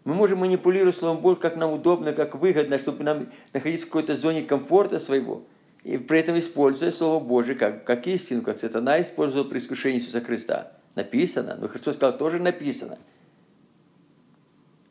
мы 0.07 0.15
можем 0.15 0.39
манипулировать 0.39 0.95
Словом 0.95 1.21
Божьим, 1.21 1.41
как 1.41 1.57
нам 1.57 1.73
удобно, 1.73 2.13
как 2.13 2.37
выгодно, 2.37 2.79
чтобы 2.79 3.03
нам 3.03 3.27
находиться 3.53 3.87
в 3.87 3.89
какой-то 3.89 4.15
зоне 4.15 4.43
комфорта 4.43 5.01
своего. 5.01 5.43
И 5.83 5.99
при 5.99 6.21
этом 6.21 6.39
используя 6.39 6.93
Слово 6.93 7.23
Божие 7.23 7.57
как, 7.57 7.85
как 7.85 8.07
истину, 8.07 8.43
как 8.43 8.61
сатана 8.61 9.03
использовал 9.03 9.49
при 9.49 9.59
искушении 9.59 9.99
Иисуса 9.99 10.21
Христа. 10.21 10.71
Написано, 10.95 11.57
но 11.61 11.67
Христос 11.67 11.97
сказал, 11.97 12.17
тоже 12.17 12.39
написано. 12.39 12.99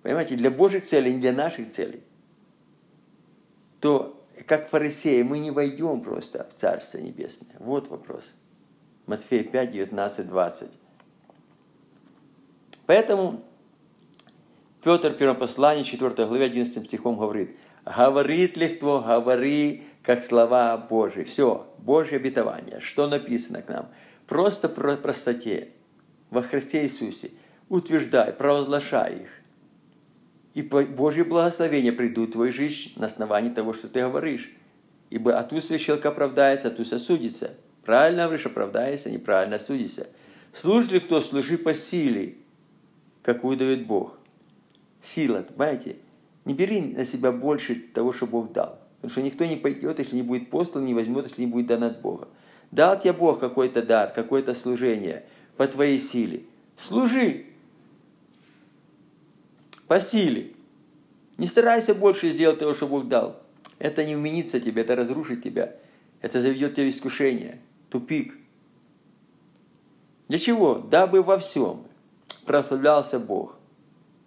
Понимаете, 0.02 0.36
для 0.36 0.52
Божьих 0.52 0.84
целей, 0.84 1.14
не 1.14 1.22
для 1.22 1.32
наших 1.32 1.70
целей. 1.70 2.04
То, 3.80 4.15
как 4.46 4.70
фарисеи, 4.70 5.22
мы 5.24 5.40
не 5.40 5.52
войдем 5.52 6.02
просто 6.02 6.46
в 6.50 6.54
Царство 6.54 7.00
Небесное. 7.00 7.56
Вот 7.60 7.88
вопрос. 7.88 8.36
Матфея 9.08 9.44
5, 9.44 9.72
19, 9.72 10.28
20. 10.28 10.72
Поэтому 12.86 13.42
Петр 14.84 15.14
первом 15.14 15.38
послании, 15.38 15.84
4 15.84 16.28
главе, 16.28 16.46
11 16.46 16.88
стихом 16.88 17.18
говорит, 17.18 17.58
«Говорит 17.86 18.58
ли 18.58 18.70
кто, 18.70 19.02
говори, 19.02 19.84
как 20.04 20.24
слова 20.24 20.78
Божьи». 20.78 21.24
Все, 21.24 21.68
Божье 21.80 22.18
обетование, 22.18 22.80
что 22.80 23.08
написано 23.08 23.62
к 23.62 23.70
нам. 23.70 23.90
Просто 24.28 24.70
про 24.70 24.96
простоте 24.96 25.70
во 26.30 26.42
Христе 26.42 26.84
Иисусе. 26.84 27.32
Утверждай, 27.70 28.32
провозглашай 28.34 29.22
их. 29.24 29.30
И 30.56 30.62
Божье 30.62 31.26
благословение 31.26 31.92
придут 31.92 32.30
в 32.30 32.32
твою 32.34 32.52
жизнь 32.52 32.94
на 32.96 33.08
основании 33.08 33.50
того, 33.50 33.74
что 33.74 33.90
ты 33.90 34.00
говоришь. 34.00 34.52
Ибо 35.10 35.38
от 35.38 35.52
уст 35.52 35.68
священка 35.68 36.10
оправдается, 36.10 36.70
от 36.70 36.80
уст 36.80 36.94
осудится. 36.94 37.56
Правильно 37.84 38.24
говоришь, 38.24 38.46
оправдается, 38.46 39.12
неправильно 39.12 39.58
осудится. 39.58 40.08
Служит 40.54 40.94
ли 40.94 41.00
кто, 41.02 41.20
служи 41.20 41.58
по 41.58 41.74
силе, 41.74 42.36
какую 43.22 43.58
дает 43.58 43.86
Бог 43.86 44.18
сила, 45.02 45.42
понимаете? 45.42 45.98
Не 46.46 46.54
бери 46.54 46.80
на 46.82 47.04
себя 47.04 47.34
больше 47.34 47.76
того, 47.76 48.14
что 48.14 48.26
Бог 48.26 48.54
дал. 48.54 48.80
Потому 49.02 49.12
что 49.12 49.22
никто 49.22 49.46
не 49.46 49.58
пойдет, 49.58 50.00
если 50.00 50.16
не 50.16 50.22
будет 50.22 50.50
послан, 50.50 50.86
не 50.86 50.94
возьмет, 50.94 51.26
если 51.26 51.42
не 51.42 51.48
будет 51.48 51.68
дан 51.68 51.84
от 51.84 52.02
Бога. 52.02 52.30
Дал 52.72 52.98
тебе 52.98 53.12
Бог 53.12 53.42
какой-то 53.42 53.84
дар, 53.84 54.14
какое-то 54.14 54.54
служение 54.54 55.26
по 55.58 55.68
твоей 55.68 56.00
силе. 56.00 56.44
Служи 56.78 57.46
по 59.88 60.00
силе. 60.00 60.52
Не 61.38 61.48
старайся 61.48 61.94
больше 61.94 62.30
сделать 62.32 62.60
того, 62.60 62.74
что 62.74 62.88
Бог 62.88 63.08
дал. 63.08 63.42
Это 63.80 64.06
не 64.06 64.16
уменится 64.16 64.60
тебе, 64.60 64.84
это 64.84 64.96
разрушит 64.96 65.44
тебя. 65.44 65.76
Это 66.22 66.42
заведет 66.42 66.76
тебя 66.76 66.88
в 66.88 66.90
искушение, 66.90 67.60
тупик. 67.90 68.36
Для 70.28 70.38
чего? 70.38 70.76
Дабы 70.76 71.22
во 71.22 71.38
всем 71.38 71.86
прославлялся 72.46 73.20
Бог– 73.20 73.60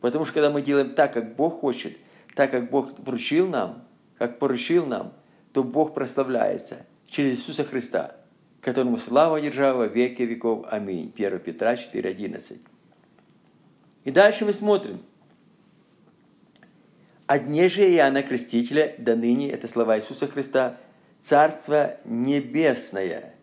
Потому 0.00 0.24
что 0.24 0.34
когда 0.34 0.50
мы 0.50 0.62
делаем 0.62 0.94
так, 0.94 1.12
как 1.12 1.34
Бог 1.36 1.60
хочет, 1.60 1.96
так, 2.34 2.50
как 2.50 2.70
Бог 2.70 2.98
вручил 2.98 3.48
нам, 3.48 3.84
как 4.16 4.38
поручил 4.38 4.86
нам, 4.86 5.12
то 5.52 5.64
Бог 5.64 5.94
прославляется 5.94 6.86
через 7.06 7.38
Иисуса 7.38 7.64
Христа, 7.64 8.16
которому 8.60 8.96
слава 8.96 9.40
держава 9.40 9.84
веки 9.84 10.22
веков. 10.22 10.66
Аминь. 10.70 11.12
1 11.14 11.40
Петра 11.40 11.74
4.11. 11.74 12.58
И 14.04 14.10
дальше 14.10 14.44
мы 14.44 14.52
смотрим. 14.52 15.00
«О 17.28 17.38
дне 17.38 17.68
же 17.68 17.82
Иоанна 17.82 18.24
Крестителя 18.24 18.96
до 18.98 19.14
ныне, 19.14 19.50
это 19.52 19.68
слова 19.68 19.96
Иисуса 19.96 20.26
Христа, 20.26 20.80
Царство 21.20 21.98
Небесное, 22.04 23.36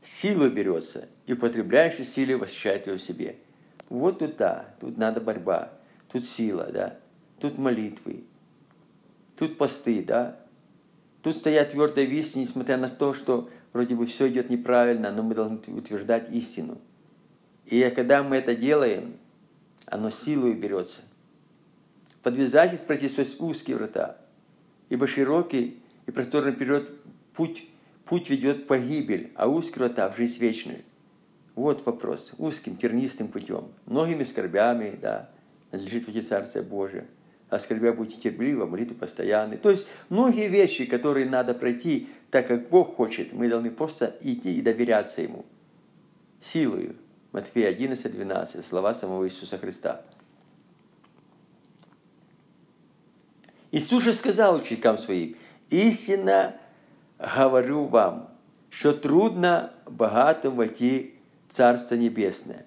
силу 0.00 0.50
берется, 0.50 1.08
и 1.26 1.34
употребляющий 1.34 2.04
силу 2.04 2.40
восхищает 2.40 2.88
в 2.88 2.98
себе». 2.98 3.36
Вот 3.92 4.20
тут 4.20 4.36
да, 4.38 4.74
тут 4.80 4.96
надо 4.96 5.20
борьба, 5.20 5.74
тут 6.10 6.24
сила, 6.24 6.70
да, 6.72 6.98
тут 7.38 7.58
молитвы, 7.58 8.24
тут 9.36 9.58
посты, 9.58 10.02
да. 10.02 10.40
Тут 11.22 11.36
стоят 11.36 11.68
твердые 11.68 12.06
виси, 12.06 12.38
несмотря 12.38 12.78
на 12.78 12.88
то, 12.88 13.12
что 13.12 13.50
вроде 13.74 13.94
бы 13.94 14.06
все 14.06 14.28
идет 14.28 14.48
неправильно, 14.48 15.12
но 15.12 15.22
мы 15.22 15.34
должны 15.34 15.58
утверждать 15.76 16.32
истину. 16.32 16.80
И 17.66 17.82
когда 17.94 18.22
мы 18.22 18.36
это 18.36 18.56
делаем, 18.56 19.18
оно 19.84 20.08
силой 20.08 20.54
берется. 20.54 21.02
Подвязайтесь 22.22 22.80
пройти 22.80 23.08
сквозь 23.08 23.36
узкие 23.38 23.76
врата, 23.76 24.16
ибо 24.88 25.06
широкий 25.06 25.82
и 26.06 26.10
просторный 26.10 26.52
вперед 26.52 26.88
путь, 27.34 27.68
путь 28.04 28.30
ведет 28.30 28.66
погибель, 28.66 29.32
а 29.34 29.48
узкие 29.48 29.86
врата 29.86 30.10
в 30.10 30.16
жизнь 30.16 30.40
вечную. 30.40 30.82
Вот 31.54 31.84
вопрос. 31.84 32.34
Узким, 32.38 32.76
тернистым 32.76 33.28
путем, 33.28 33.68
многими 33.86 34.22
скорбями, 34.22 34.98
да, 35.00 35.30
надлежит 35.70 36.06
войти 36.06 36.22
Царствие 36.22 36.64
Божие. 36.64 37.06
а 37.52 37.58
скорбя 37.58 37.92
будьте 37.92 38.18
терпеливы, 38.18 38.66
молитвы 38.66 38.96
постоянные. 38.96 39.58
То 39.58 39.68
есть 39.68 39.86
многие 40.08 40.48
вещи, 40.48 40.86
которые 40.86 41.28
надо 41.28 41.52
пройти, 41.52 42.08
так 42.30 42.48
как 42.48 42.70
Бог 42.70 42.96
хочет, 42.96 43.34
мы 43.34 43.46
должны 43.50 43.70
просто 43.70 44.16
идти 44.22 44.54
и 44.54 44.62
доверяться 44.62 45.20
Ему. 45.20 45.44
Силою. 46.40 46.96
Матфея 47.32 47.68
11, 47.68 48.10
12. 48.10 48.64
Слова 48.64 48.94
самого 48.94 49.26
Иисуса 49.26 49.58
Христа. 49.58 50.02
Иисус 53.72 54.02
же 54.02 54.12
сказал 54.12 54.56
ученикам 54.56 54.98
своим, 54.98 55.34
«Истинно 55.70 56.56
говорю 57.18 57.86
вам, 57.86 58.30
что 58.68 58.92
трудно 58.92 59.72
богатым 59.86 60.56
войти 60.56 61.14
в 61.48 61.52
Царство 61.52 61.94
Небесное». 61.94 62.66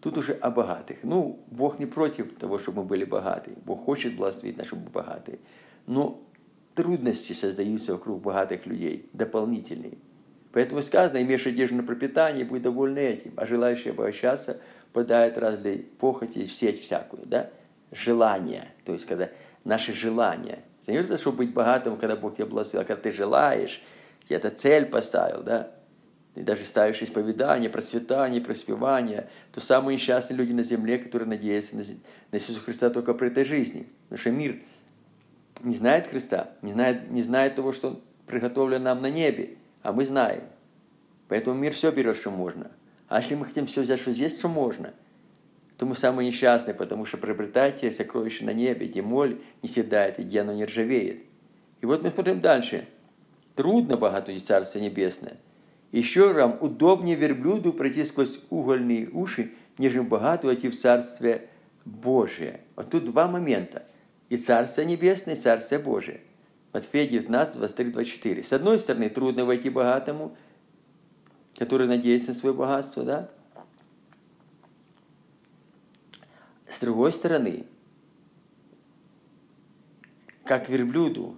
Тут 0.00 0.18
уже 0.18 0.32
о 0.32 0.50
богатых. 0.50 0.98
Ну, 1.04 1.38
Бог 1.46 1.78
не 1.78 1.86
против 1.86 2.34
того, 2.36 2.58
чтобы 2.58 2.82
мы 2.82 2.88
были 2.88 3.04
богаты. 3.04 3.52
Бог 3.64 3.84
хочет 3.84 4.16
благословить 4.16 4.56
нас, 4.56 4.66
чтобы 4.66 4.84
мы 4.84 4.90
богаты. 4.90 5.38
Но 5.86 6.20
трудности 6.74 7.34
создаются 7.34 7.92
вокруг 7.92 8.20
богатых 8.20 8.66
людей, 8.66 9.08
дополнительные. 9.12 9.98
Поэтому 10.50 10.82
сказано, 10.82 11.22
имеешь 11.22 11.46
одежду 11.46 11.76
на 11.76 11.84
пропитание, 11.84 12.44
будь 12.44 12.62
довольны 12.62 12.98
этим. 12.98 13.32
А 13.36 13.46
желающие 13.46 13.92
обогащаться, 13.92 14.60
подают 14.92 15.38
разные 15.38 15.78
похоти 15.78 16.46
сеть 16.46 16.80
всякую. 16.80 17.24
Да? 17.26 17.50
Желание. 17.92 18.72
То 18.84 18.94
есть, 18.94 19.06
когда 19.06 19.30
наши 19.64 19.92
желания. 19.92 20.60
Не 20.86 20.96
нужно, 20.96 21.16
чтобы 21.16 21.38
быть 21.38 21.52
богатым, 21.52 21.96
когда 21.96 22.16
Бог 22.16 22.34
тебя 22.34 22.46
благословил, 22.46 22.82
а 22.82 22.84
когда 22.84 23.02
ты 23.02 23.12
желаешь, 23.12 23.82
тебе 24.24 24.36
это 24.36 24.50
цель 24.50 24.86
поставил, 24.86 25.42
да? 25.42 25.70
и 26.34 26.42
даже 26.42 26.64
ставишь 26.64 27.02
исповедание, 27.02 27.68
процветание, 27.68 28.40
проспевание, 28.40 29.28
то 29.52 29.60
самые 29.60 29.96
несчастные 29.96 30.36
люди 30.36 30.52
на 30.52 30.62
земле, 30.62 30.98
которые 30.98 31.28
надеются 31.28 31.76
на, 31.76 31.82
на 31.82 32.36
Иисуса 32.36 32.60
Христа 32.60 32.88
только 32.88 33.12
при 33.14 33.28
этой 33.28 33.44
жизни. 33.44 33.86
Потому 34.04 34.18
что 34.18 34.30
мир 34.30 34.62
не 35.62 35.74
знает 35.74 36.06
Христа, 36.06 36.50
не 36.62 36.72
знает, 36.72 37.10
не 37.10 37.22
знает 37.22 37.54
того, 37.54 37.72
что 37.72 38.00
приготовлено 38.26 38.84
нам 38.84 39.02
на 39.02 39.10
небе, 39.10 39.56
а 39.82 39.92
мы 39.92 40.04
знаем. 40.04 40.44
Поэтому 41.28 41.56
мир 41.56 41.72
все 41.74 41.90
берет, 41.90 42.16
что 42.16 42.30
можно. 42.30 42.70
А 43.08 43.18
если 43.18 43.34
мы 43.34 43.44
хотим 43.44 43.66
все 43.66 43.82
взять, 43.82 44.00
что 44.00 44.10
здесь, 44.10 44.38
что 44.38 44.48
можно, 44.48 44.94
то 45.82 45.86
мы 45.86 45.96
самые 45.96 46.28
несчастные, 46.28 46.74
потому 46.76 47.04
что 47.06 47.16
приобретайте 47.16 47.90
сокровища 47.90 48.44
на 48.44 48.52
небе, 48.52 48.86
где 48.86 49.02
моль 49.02 49.40
не 49.62 49.68
седает 49.68 50.20
и 50.20 50.22
где 50.22 50.42
оно 50.42 50.52
не 50.52 50.64
ржавеет. 50.64 51.24
И 51.80 51.86
вот 51.86 52.04
мы 52.04 52.12
смотрим 52.12 52.40
дальше. 52.40 52.86
Трудно 53.56 53.96
богатую 53.96 54.38
Царство 54.38 54.78
Небесное– 54.78 55.38
еще 55.90 56.32
вам 56.32 56.56
удобнее 56.60 57.16
верблюду 57.16 57.72
пройти 57.72 58.04
сквозь 58.04 58.38
угольные 58.48 59.08
уши, 59.08 59.54
нежели 59.76 60.02
богату 60.02 60.46
войти 60.46 60.68
в 60.68 60.78
Царствие 60.78 61.48
Божие. 61.84 62.60
Вот 62.76 62.90
тут 62.90 63.06
два 63.06 63.26
момента. 63.26 63.84
И 64.28 64.36
Царство 64.36 64.82
Небесное, 64.82 65.34
и 65.34 65.36
Царствие 65.36 65.80
Божие. 65.80 66.20
Матфея 66.72 67.08
19, 67.08 67.56
23, 67.56 67.90
24. 67.90 68.42
С 68.44 68.52
одной 68.52 68.78
стороны, 68.78 69.08
трудно 69.08 69.44
войти 69.44 69.68
богатому, 69.68 70.36
который 71.58 71.88
надеется 71.88 72.28
на 72.28 72.34
свое 72.34 72.54
богатство, 72.54 73.02
да? 73.02 73.30
С 76.72 76.80
другой 76.80 77.12
стороны, 77.12 77.66
как 80.44 80.70
верблюду, 80.70 81.36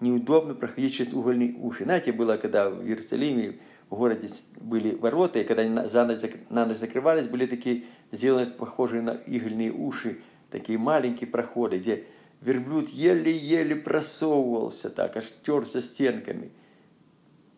неудобно 0.00 0.54
проходить 0.54 0.94
через 0.94 1.12
угольные 1.12 1.54
уши. 1.56 1.84
Знаете, 1.84 2.10
было, 2.10 2.38
когда 2.38 2.70
в 2.70 2.82
Иерусалиме, 2.82 3.58
в 3.90 3.96
городе 3.96 4.28
были 4.58 4.94
ворота, 4.94 5.40
и 5.40 5.44
когда 5.44 5.62
они 5.62 5.88
за 5.88 6.06
ночь, 6.06 6.20
на 6.48 6.64
ночь 6.64 6.78
закрывались, 6.78 7.26
были 7.26 7.44
такие 7.44 7.84
сделаны 8.12 8.46
похожие 8.46 9.02
на 9.02 9.20
игольные 9.26 9.70
уши, 9.70 10.22
такие 10.50 10.78
маленькие 10.78 11.28
проходы, 11.28 11.78
где 11.78 12.06
верблюд 12.40 12.88
еле-еле 12.88 13.76
просовывался 13.76 14.88
так, 14.88 15.18
аж 15.18 15.34
терся 15.42 15.82
стенками. 15.82 16.50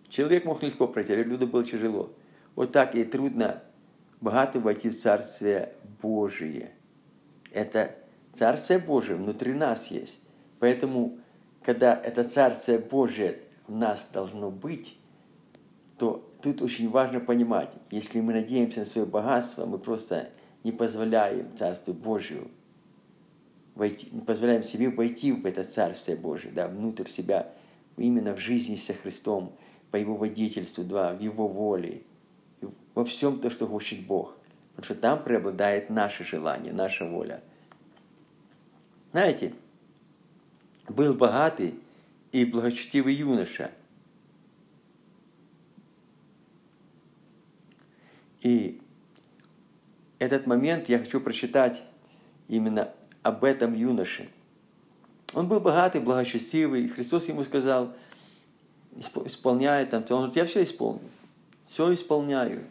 Человек 0.08 0.44
мог 0.46 0.64
легко 0.64 0.88
пройти, 0.88 1.12
а 1.12 1.16
верблюду 1.16 1.46
было 1.46 1.62
тяжело. 1.62 2.12
Вот 2.56 2.72
так 2.72 2.96
и 2.96 3.04
трудно 3.04 3.62
богато 4.20 4.58
войти 4.58 4.90
в 4.90 4.98
Царствие 4.98 5.74
Божие. 6.02 6.72
Это 7.52 7.94
Царствие 8.32 8.78
Божие 8.78 9.16
внутри 9.16 9.52
нас 9.52 9.90
есть. 9.90 10.20
Поэтому 10.58 11.18
когда 11.62 11.94
это 11.94 12.24
Царствие 12.24 12.78
Божие 12.78 13.42
в 13.66 13.74
нас 13.74 14.08
должно 14.12 14.50
быть, 14.50 14.98
то 15.98 16.26
тут 16.40 16.62
очень 16.62 16.88
важно 16.88 17.20
понимать, 17.20 17.74
если 17.90 18.20
мы 18.20 18.32
надеемся 18.32 18.80
на 18.80 18.86
свое 18.86 19.06
богатство, 19.06 19.66
мы 19.66 19.78
просто 19.78 20.30
не 20.64 20.72
позволяем 20.72 21.54
Царству 21.56 21.92
Божию 21.92 22.50
войти, 23.74 24.08
не 24.12 24.20
позволяем 24.20 24.62
себе 24.62 24.90
войти 24.90 25.32
в 25.32 25.46
это 25.46 25.64
Царствие 25.64 26.16
Божие, 26.16 26.52
да, 26.52 26.68
внутрь 26.68 27.06
себя, 27.06 27.52
именно 27.96 28.34
в 28.34 28.38
жизни 28.38 28.76
со 28.76 28.94
Христом, 28.94 29.52
по 29.90 29.96
Его 29.96 30.16
водительству, 30.16 30.84
да, 30.84 31.14
в 31.14 31.20
Его 31.20 31.48
воле, 31.48 32.02
во 32.94 33.04
всем 33.04 33.40
то, 33.40 33.50
что 33.50 33.66
хочет 33.66 34.06
Бог. 34.06 34.36
Потому 34.78 34.94
что 34.94 35.02
там 35.02 35.24
преобладает 35.24 35.90
наше 35.90 36.22
желание, 36.22 36.72
наша 36.72 37.04
воля. 37.04 37.42
Знаете, 39.10 39.52
был 40.88 41.14
богатый 41.14 41.80
и 42.30 42.44
благочестивый 42.44 43.12
юноша. 43.12 43.72
И 48.40 48.80
этот 50.20 50.46
момент 50.46 50.88
я 50.88 51.00
хочу 51.00 51.20
прочитать 51.20 51.82
именно 52.46 52.94
об 53.24 53.42
этом 53.42 53.74
юноше. 53.74 54.30
Он 55.34 55.48
был 55.48 55.58
богатый, 55.58 56.00
благочестивый, 56.00 56.84
и 56.84 56.88
Христос 56.88 57.26
ему 57.26 57.42
сказал, 57.42 57.96
исполняй 59.24 59.86
там, 59.86 60.02
он 60.02 60.06
говорит, 60.06 60.36
я 60.36 60.44
все 60.44 60.62
исполню, 60.62 61.02
все 61.66 61.92
исполняю, 61.92 62.70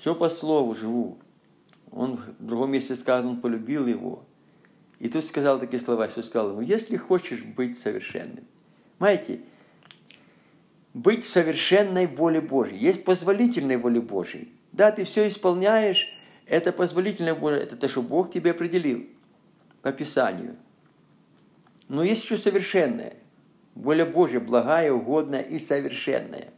все 0.00 0.16
по 0.16 0.28
слову 0.28 0.74
живу. 0.74 1.18
Он 1.92 2.16
в 2.16 2.44
другом 2.44 2.72
месте 2.72 2.96
сказано, 2.96 3.30
он 3.30 3.40
полюбил 3.40 3.86
его– 3.86 4.24
и 5.00 5.08
тут 5.08 5.24
сказал 5.24 5.58
такие 5.58 5.80
слова, 5.80 6.06
Иисус 6.06 6.26
сказал 6.26 6.50
ему, 6.50 6.60
если 6.60 6.96
хочешь 6.96 7.42
быть 7.42 7.78
совершенным. 7.78 8.44
Знаете, 8.98 9.40
быть 10.92 11.24
в 11.24 11.28
совершенной 11.28 12.06
воле 12.06 12.42
Божьей. 12.42 12.76
Есть 12.76 13.04
позволительной 13.04 13.78
воля 13.78 14.02
Божьей. 14.02 14.52
Да, 14.72 14.92
ты 14.92 15.04
все 15.04 15.26
исполняешь, 15.26 16.14
это 16.44 16.70
позволительная 16.70 17.34
воля, 17.34 17.56
это 17.56 17.76
то, 17.76 17.88
что 17.88 18.02
Бог 18.02 18.30
тебе 18.30 18.50
определил 18.50 19.06
по 19.80 19.90
Писанию. 19.90 20.56
Но 21.88 22.04
есть 22.04 22.22
еще 22.22 22.36
совершенная. 22.36 23.14
Воля 23.74 24.04
Божья 24.04 24.38
благая, 24.38 24.92
угодная 24.92 25.40
и 25.40 25.58
совершенная. 25.58 26.52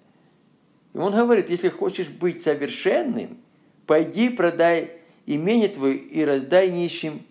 И 0.95 0.99
он 0.99 1.13
говорит, 1.13 1.51
если 1.51 1.69
хочешь 1.69 2.11
быть 2.11 2.43
совершенным, 2.43 3.39
пойди 3.87 4.29
продай 4.29 5.01
имение 5.27 5.69
твое 5.69 5.97
и 5.97 6.25
раздай 6.25 6.71
нищим 6.71 7.25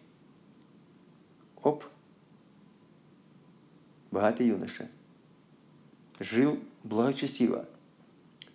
Оп. 1.61 1.85
Богатый 4.09 4.47
юноша. 4.47 4.89
Жил 6.19 6.59
благочестиво. 6.83 7.67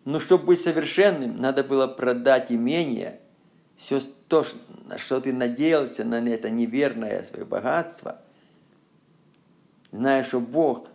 Но 0.04 0.20
чтобы 0.20 0.46
быть 0.46 0.60
совершенным, 0.60 1.40
надо 1.40 1.64
было 1.64 1.86
продать 1.86 2.52
имение, 2.52 3.20
все 3.76 4.00
то, 4.28 4.44
на 4.84 4.98
что 4.98 5.20
ты 5.20 5.32
надеялся, 5.32 6.04
на 6.04 6.26
это 6.28 6.50
неверное 6.50 7.24
свое 7.24 7.44
богатство, 7.44 8.20
зная, 9.90 10.22
что 10.22 10.40
Бог 10.40 10.88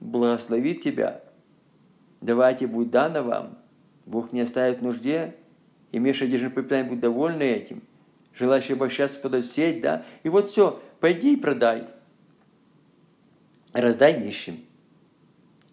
благословит 0.00 0.80
тебя, 0.80 1.22
давайте 2.22 2.66
будет 2.66 2.90
дано 2.90 3.22
вам, 3.22 3.58
Бог 4.06 4.32
не 4.32 4.40
оставит 4.40 4.78
в 4.78 4.82
нужде, 4.82 5.36
имеешь 5.92 6.22
одежду 6.22 6.50
пропитание, 6.50 6.88
будь 6.88 7.00
довольны 7.00 7.42
этим, 7.42 7.82
желающий 8.34 8.72
обольщаться 8.72 9.20
подать 9.20 9.46
сеть, 9.46 9.80
да, 9.80 10.04
и 10.22 10.28
вот 10.28 10.48
все, 10.48 10.82
пойди 11.00 11.34
и 11.34 11.36
продай. 11.36 11.84
Раздай 13.72 14.20
нищим. 14.20 14.64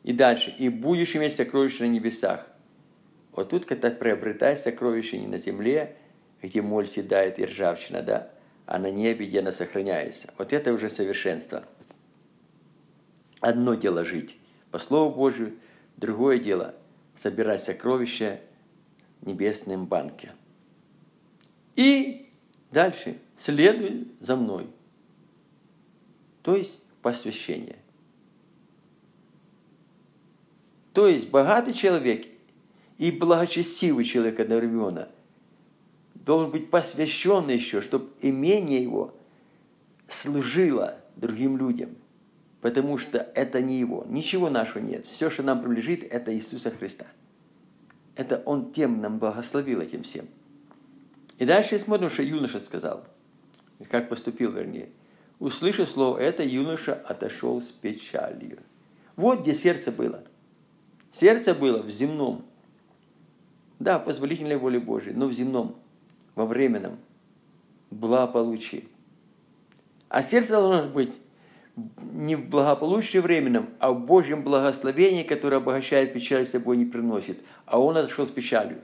И 0.04 0.14
дальше. 0.14 0.56
И 0.58 0.70
будешь 0.70 1.16
иметь 1.16 1.36
сокровища 1.36 1.84
на 1.84 1.90
небесах. 1.90 2.48
Вот 3.34 3.50
тут, 3.50 3.66
когда 3.66 3.90
приобретай 3.90 4.56
сокровища 4.56 5.18
не 5.18 5.28
на 5.28 5.38
земле, 5.38 5.98
где 6.42 6.62
моль 6.62 6.88
седает 6.88 7.40
и 7.40 7.46
ржавчина, 7.46 8.02
да, 8.02 8.32
а 8.66 8.80
на 8.80 8.90
небе, 8.90 9.26
где 9.26 9.40
она 9.40 9.52
сохраняется. 9.52 10.34
Вот 10.38 10.54
это 10.54 10.72
уже 10.72 10.90
совершенство. 10.90 11.64
Одно 13.42 13.76
дело 13.76 14.06
жить 14.06 14.38
по 14.72 14.78
Слову 14.78 15.14
Божию, 15.14 15.56
другое 16.00 16.40
дело 16.40 16.76
собирать 17.16 17.62
сокровища 17.62 18.40
в 19.22 19.28
небесном 19.28 19.86
банке. 19.86 20.32
И 21.76 22.30
дальше 22.72 23.20
следуй 23.38 24.08
за 24.20 24.36
мной– 24.36 24.68
то 26.50 26.56
есть 26.56 26.82
посвящение. 27.02 27.78
То 30.94 31.08
есть 31.08 31.30
богатый 31.30 31.74
человек 31.74 32.26
и 32.98 33.12
благочестивый 33.12 34.04
человек 34.04 34.40
одновременно 34.40 35.10
должен 36.16 36.52
быть 36.52 36.70
посвящен 36.70 37.48
еще, 37.50 37.82
чтобы 37.82 38.10
имение 38.22 38.82
его 38.82 39.14
служило 40.08 41.00
другим 41.16 41.58
людям, 41.58 41.96
потому 42.62 42.98
что 42.98 43.20
это 43.36 43.62
не 43.62 43.80
его. 43.80 44.06
Ничего 44.08 44.50
нашего 44.50 44.82
нет. 44.82 45.06
Все, 45.06 45.30
что 45.30 45.44
нам 45.44 45.62
принадлежит, 45.62 46.04
это 46.04 46.34
Иисуса 46.34 46.72
Христа. 46.72 47.06
Это 48.16 48.42
Он 48.46 48.72
тем 48.72 49.02
нам 49.02 49.20
благословил 49.20 49.82
этим 49.82 50.04
всем. 50.04 50.28
И 51.38 51.46
дальше 51.46 51.78
смотрим, 51.78 52.10
что 52.10 52.22
юноша 52.22 52.60
сказал, 52.60 53.06
как 53.90 54.10
поступил, 54.10 54.52
вернее. 54.52 54.90
Услышав 55.40 55.90
слово 55.90 56.18
это, 56.18 56.44
юноша 56.44 56.94
отошел 56.94 57.62
с 57.62 57.72
печалью. 57.72 58.60
Вот 59.16 59.42
где 59.42 59.54
сердце 59.54 59.92
было. 59.92 60.24
Сердце 61.10 61.56
было 61.56 61.82
в 61.82 61.90
земном. 61.90 62.46
Да, 63.80 64.00
позволительной 64.00 64.58
воле 64.58 64.82
Божией, 64.82 65.16
но 65.16 65.28
в 65.28 65.32
земном, 65.32 65.78
во 66.36 66.46
временном 66.46 67.00
благополучии. 67.90 68.90
А 70.10 70.22
сердце 70.22 70.50
должно 70.50 70.90
быть 70.90 71.22
не 72.12 72.36
в 72.36 72.50
благополучии 72.50 73.20
временном, 73.20 73.70
а 73.80 73.92
в 73.92 74.06
Божьем 74.06 74.44
благословении, 74.44 75.24
которое 75.24 75.58
обогащает 75.58 76.14
печаль 76.14 76.46
собой 76.46 76.78
не 76.78 76.86
приносит. 76.86 77.40
А 77.66 77.80
он 77.80 77.98
отошел 77.98 78.26
с 78.26 78.32
печалью. 78.32 78.80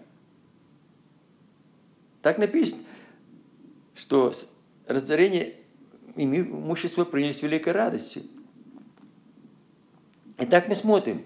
Так 2.21 2.37
написано, 2.37 2.83
что 3.95 4.31
разорение 4.87 5.55
имущество 6.15 7.05
приняли 7.05 7.31
с 7.31 7.41
великой 7.41 7.73
радостью. 7.73 8.23
Итак, 10.37 10.67
мы 10.67 10.75
смотрим. 10.75 11.23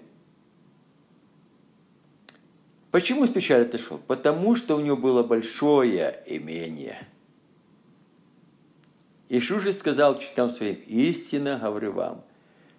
Почему 2.90 3.26
с 3.26 3.30
печали 3.30 3.62
отошел? 3.62 3.98
Потому 3.98 4.54
что 4.54 4.76
у 4.76 4.80
него 4.80 4.96
было 4.96 5.22
большое 5.22 6.22
имение– 6.26 6.98
Иисус 9.30 9.62
же 9.62 9.72
сказал 9.72 10.14
ученикам 10.14 10.50
своим, 10.50 10.74
истинно 10.86 11.56
говорю 11.56 11.92
вам, 11.92 12.24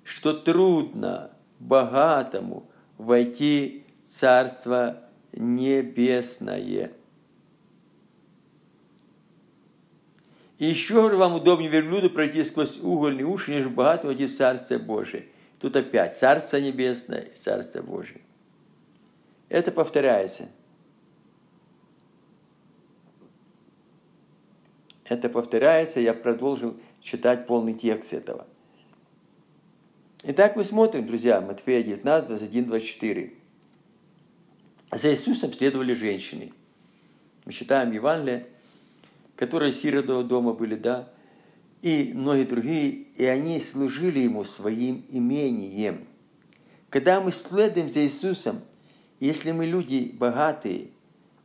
что 0.04 0.34
трудно 0.34 1.32
богатому 1.60 2.70
войти 2.98 3.86
в 4.02 4.08
Царство 4.08 5.02
Небесное. 5.32 6.92
И 10.60 10.66
еще 10.66 10.96
говорю, 10.96 11.20
вам 11.20 11.36
удобнее 11.36 11.70
верблюду 11.72 12.10
пройти 12.10 12.44
сквозь 12.44 12.78
угольные 12.80 13.26
уши, 13.26 13.52
нежели 13.52 13.72
богато 13.72 14.08
войти 14.08 14.26
в 14.26 14.36
Царство 14.36 14.78
Божие. 14.78 15.28
Тут 15.58 15.78
опять 15.78 16.18
Царство 16.18 16.58
Небесное 16.58 17.22
и 17.22 17.34
Царство 17.34 17.82
Божие. 17.82 18.20
Это 19.48 19.72
повторяется– 19.72 20.50
это 25.12 25.28
повторяется, 25.28 26.00
я 26.00 26.14
продолжил 26.14 26.78
читать 27.02 27.46
полный 27.46 27.74
текст 27.74 28.14
этого. 28.14 28.48
Итак, 30.24 30.56
мы 30.56 30.64
смотрим, 30.64 31.06
друзья, 31.06 31.42
Матфея 31.42 31.84
19, 31.84 32.28
21, 32.28 32.66
24. 32.68 33.34
За 34.94 35.12
Иисусом 35.12 35.52
следовали 35.52 35.94
женщины. 35.96 36.54
Мы 37.44 37.52
читаем 37.52 37.92
Евангелие, 37.92 38.48
которые 39.36 39.74
сиротного 39.74 40.24
дома 40.24 40.54
были, 40.54 40.76
да, 40.76 41.12
и 41.82 42.14
многие 42.14 42.46
другие, 42.46 42.92
и 43.16 43.26
они 43.26 43.60
служили 43.60 44.20
Ему 44.20 44.46
своим 44.46 45.04
имением. 45.10 46.08
Когда 46.90 47.20
мы 47.20 47.34
следуем 47.34 47.90
за 47.90 48.06
Иисусом, 48.06 48.62
если 49.20 49.52
мы 49.52 49.66
люди 49.66 50.16
богатые, 50.18 50.88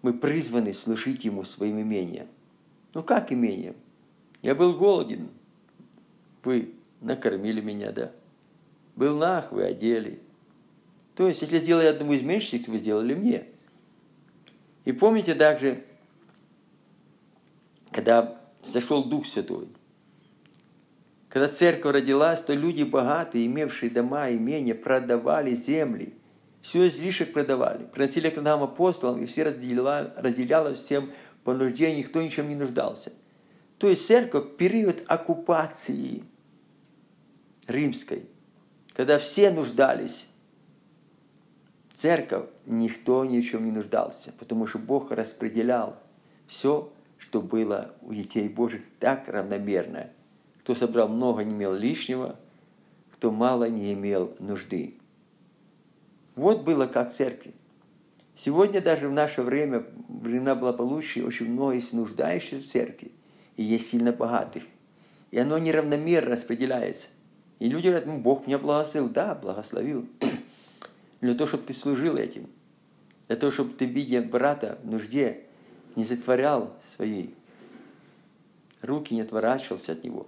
мы 0.02 0.12
призваны 0.12 0.72
служить 0.72 1.24
Ему 1.24 1.42
своим 1.42 1.80
имением. 1.80 2.28
Ну 2.96 3.02
как 3.02 3.30
имением? 3.30 3.76
Я 4.40 4.54
был 4.54 4.74
голоден, 4.74 5.28
вы 6.42 6.72
накормили 7.02 7.60
меня, 7.60 7.92
да? 7.92 8.10
Был 8.94 9.18
нах, 9.18 9.52
вы 9.52 9.64
одели. 9.64 10.22
То 11.14 11.28
есть, 11.28 11.42
если 11.42 11.58
сделали 11.58 11.88
одному 11.88 12.14
из 12.14 12.22
меньших, 12.22 12.66
вы 12.68 12.78
сделали 12.78 13.12
мне. 13.12 13.48
И 14.86 14.92
помните 14.92 15.34
также, 15.34 15.84
когда 17.90 18.40
сошел 18.62 19.04
Дух 19.04 19.26
Святой, 19.26 19.68
когда 21.28 21.48
церковь 21.48 21.96
родилась, 21.96 22.40
то 22.40 22.54
люди 22.54 22.82
богатые, 22.82 23.44
имевшие 23.44 23.90
дома, 23.90 24.30
имения, 24.30 24.74
продавали 24.74 25.52
земли. 25.52 26.14
Все 26.62 26.88
излишек 26.88 27.34
продавали. 27.34 27.84
Приносили 27.84 28.30
к 28.30 28.40
нам 28.40 28.62
апостолам, 28.62 29.22
и 29.22 29.26
все 29.26 29.42
разделялось 29.42 30.78
всем 30.78 31.10
по 31.46 31.54
нужде 31.54 31.96
никто 31.96 32.20
ничем 32.20 32.48
не 32.48 32.56
нуждался. 32.56 33.12
То 33.78 33.88
есть 33.88 34.04
церковь 34.04 34.46
в 34.46 34.56
период 34.56 35.04
оккупации 35.06 36.24
римской, 37.68 38.26
когда 38.94 39.18
все 39.18 39.52
нуждались, 39.52 40.26
церковь 41.92 42.46
никто 42.66 43.24
ни 43.24 43.40
в 43.40 43.44
чем 43.44 43.64
не 43.64 43.70
нуждался, 43.70 44.32
потому 44.40 44.66
что 44.66 44.80
Бог 44.80 45.12
распределял 45.12 45.96
все, 46.48 46.92
что 47.16 47.40
было 47.40 47.94
у 48.02 48.12
детей 48.12 48.48
Божьих 48.48 48.82
так 48.98 49.28
равномерно. 49.28 50.10
Кто 50.62 50.74
собрал 50.74 51.06
много, 51.06 51.44
не 51.44 51.54
имел 51.54 51.74
лишнего, 51.74 52.40
кто 53.12 53.30
мало, 53.30 53.68
не 53.68 53.92
имел 53.92 54.34
нужды. 54.40 54.98
Вот 56.34 56.64
было 56.64 56.88
как 56.88 57.12
церкви. 57.12 57.54
Сегодня 58.36 58.82
даже 58.82 59.08
в 59.08 59.12
наше 59.12 59.40
время, 59.40 59.86
времена 60.08 60.54
благополучия, 60.54 61.24
очень 61.24 61.50
много 61.50 61.72
есть 61.72 61.94
нуждающихся 61.94 62.60
в 62.60 62.64
церкви, 62.64 63.10
и 63.56 63.64
есть 63.64 63.88
сильно 63.88 64.12
богатых. 64.12 64.62
И 65.30 65.38
оно 65.38 65.56
неравномерно 65.56 66.32
распределяется. 66.32 67.08
И 67.60 67.68
люди 67.70 67.86
говорят, 67.86 68.04
ну, 68.04 68.18
Бог 68.18 68.46
меня 68.46 68.58
благословил. 68.58 69.08
Да, 69.08 69.34
благословил. 69.34 70.06
Для 71.22 71.32
того, 71.32 71.48
чтобы 71.48 71.64
ты 71.64 71.72
служил 71.72 72.16
этим. 72.16 72.50
Для 73.26 73.36
того, 73.36 73.50
чтобы 73.50 73.72
ты, 73.72 73.86
видя 73.86 74.20
брата 74.20 74.78
в 74.82 74.90
нужде, 74.90 75.44
не 75.96 76.04
затворял 76.04 76.76
свои 76.94 77.30
руки, 78.82 79.14
не 79.14 79.22
отворачивался 79.22 79.92
от 79.92 80.04
него. 80.04 80.26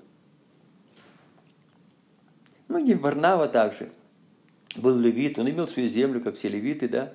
Ну, 2.68 2.78
и 2.78 2.94
Варнава 2.94 3.48
также 3.48 3.90
был 4.76 4.98
левит, 4.98 5.38
он 5.38 5.50
имел 5.50 5.68
свою 5.68 5.88
землю, 5.88 6.22
как 6.22 6.36
все 6.36 6.48
левиты, 6.48 6.88
да, 6.88 7.12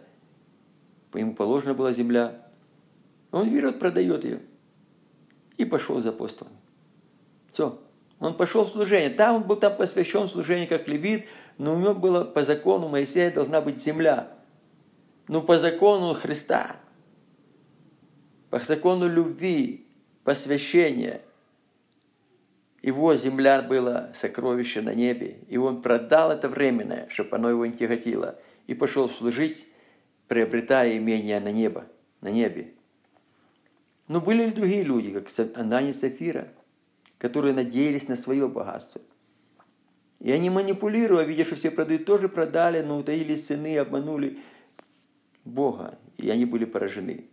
ему 1.20 1.34
положена 1.34 1.74
была 1.74 1.92
земля. 1.92 2.42
Он 3.32 3.50
берет, 3.54 3.80
продает 3.80 4.24
ее. 4.24 4.42
И 5.58 5.66
пошел 5.66 6.00
за 6.00 6.10
апостолом. 6.10 6.54
Все. 7.52 7.80
Он 8.20 8.36
пошел 8.36 8.64
в 8.64 8.70
служение. 8.70 9.10
Да, 9.10 9.34
он 9.34 9.44
был 9.44 9.56
там 9.56 9.76
посвящен 9.76 10.28
служению 10.28 10.68
как 10.68 10.88
левит, 10.88 11.28
но 11.58 11.76
у 11.76 11.80
него 11.80 11.94
было 11.94 12.24
по 12.24 12.44
закону 12.44 12.88
Моисея 12.88 13.32
должна 13.32 13.62
быть 13.62 13.82
земля. 13.82 14.32
Ну, 15.28 15.42
по 15.42 15.58
закону 15.58 16.14
Христа, 16.14 16.78
по 18.50 18.60
закону 18.60 19.08
любви, 19.08 19.88
посвящения, 20.24 21.22
его 22.82 23.16
земля 23.16 23.62
была 23.62 24.12
сокровище 24.14 24.82
на 24.82 24.94
небе, 24.94 25.38
и 25.48 25.58
он 25.58 25.82
продал 25.82 26.32
это 26.32 26.50
временное, 26.50 27.08
чтобы 27.10 27.38
оно 27.38 27.50
его 27.50 27.66
не 27.66 27.74
тяготило, 27.74 28.38
и 28.68 28.74
пошел 28.74 29.10
служить 29.10 29.66
приобретая 30.34 30.98
имение 30.98 31.40
на 31.40 31.52
небо, 31.52 31.86
на 32.22 32.32
небе. 32.32 32.74
Но 34.08 34.20
были 34.20 34.46
ли 34.46 34.52
другие 34.52 34.82
люди, 34.82 35.12
как 35.12 35.30
Анани 35.56 35.92
Сафира, 35.92 36.48
которые 37.20 37.54
надеялись 37.54 38.08
на 38.08 38.16
свое 38.16 38.48
богатство? 38.48 39.00
И 40.20 40.32
они 40.32 40.50
манипулируя, 40.50 41.24
видя, 41.24 41.46
что 41.46 41.54
все 41.54 41.70
продают, 41.70 42.06
тоже 42.06 42.30
продали, 42.30 42.82
но 42.82 42.98
утаили 42.98 43.36
сыны, 43.36 43.78
обманули 43.78 44.40
Бога, 45.46 46.00
и 46.18 46.28
они 46.32 46.46
были 46.46 46.66
поражены. 46.66 47.30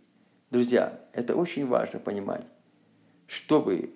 Друзья, 0.51 1.03
это 1.11 1.35
очень 1.35 1.65
важно 1.65 1.97
понимать, 1.97 2.45
чтобы, 3.25 3.95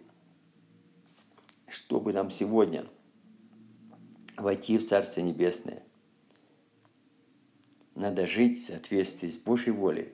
чтобы 1.68 2.12
нам 2.12 2.32
сегодня 2.32 2.86
войти 4.36 4.80
в 4.80 4.88
Царство 4.88 5.22
Небесное– 5.22 5.84
надо 7.96 8.28
жить 8.28 8.58
в 8.58 8.66
соответствии 8.66 9.30
с 9.30 9.38
Божьей 9.38 9.72
волей, 9.72 10.14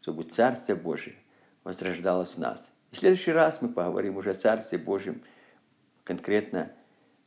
чтобы 0.00 0.22
Царство 0.22 0.74
Божие 0.74 1.16
возрождалось 1.64 2.36
в 2.36 2.38
нас. 2.38 2.72
И 2.92 2.94
в 2.94 2.98
следующий 2.98 3.32
раз 3.32 3.60
мы 3.60 3.68
поговорим 3.68 4.16
уже 4.16 4.30
о 4.30 4.34
Царстве 4.34 4.78
Божьем, 4.78 5.20
конкретно 6.04 6.70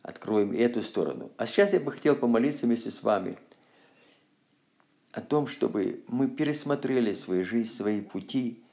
откроем 0.02 0.54
эту 0.54 0.82
сторону. 0.82 1.32
А 1.38 1.46
сейчас 1.46 1.74
я 1.74 1.82
бы 1.82 1.92
хотел 1.92 2.16
помолиться 2.16 2.66
вместе 2.66 2.92
с 2.92 3.04
вами 3.04 3.38
о 5.12 5.22
том, 5.22 5.48
чтобы 5.48 6.04
мы 6.08 6.30
пересмотрели 6.30 7.12
свою 7.14 7.44
жизнь, 7.44 7.70
свои 7.70 8.00
пути, 8.02 8.64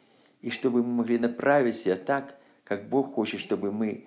и 0.42 0.50
чтобы 0.50 0.82
мы 0.84 0.98
могли 0.98 1.18
направить 1.18 1.76
себя 1.76 1.96
так, 1.96 2.38
как 2.62 2.88
Бог 2.88 3.14
хочет, 3.14 3.40
чтобы 3.40 3.72
мы 3.72 4.06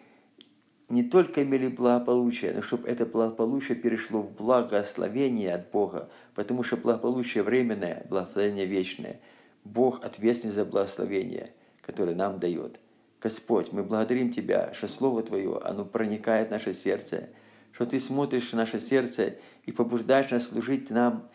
не 0.89 1.03
только 1.03 1.43
имели 1.43 1.67
благополучие, 1.67 2.51
но 2.53 2.61
чтобы 2.61 2.87
это 2.87 3.05
благополучие 3.05 3.77
перешло 3.77 4.23
в 4.23 4.33
благословение 4.33 5.53
от 5.53 5.69
Бога, 5.69 6.09
потому 6.33 6.63
что 6.63 6.77
благополучие 6.77 7.43
временное, 7.43 8.05
благословение 8.09 8.65
вечное. 8.65 9.19
Бог 9.63 10.03
ответственен 10.03 10.53
за 10.53 10.65
благословение, 10.65 11.53
которое 11.81 12.15
нам 12.15 12.39
дает. 12.39 12.79
Господь, 13.21 13.71
мы 13.71 13.83
благодарим 13.83 14.31
Тебя, 14.31 14.73
что 14.73 14.87
Слово 14.87 15.21
Твое, 15.21 15.59
оно 15.63 15.85
проникает 15.85 16.47
в 16.47 16.51
наше 16.51 16.73
сердце, 16.73 17.29
что 17.71 17.85
Ты 17.85 17.99
смотришь 17.99 18.51
в 18.51 18.55
наше 18.55 18.79
сердце 18.79 19.35
и 19.65 19.71
побуждаешь 19.71 20.31
нас 20.31 20.47
служить 20.47 20.89
нам, 20.89 21.29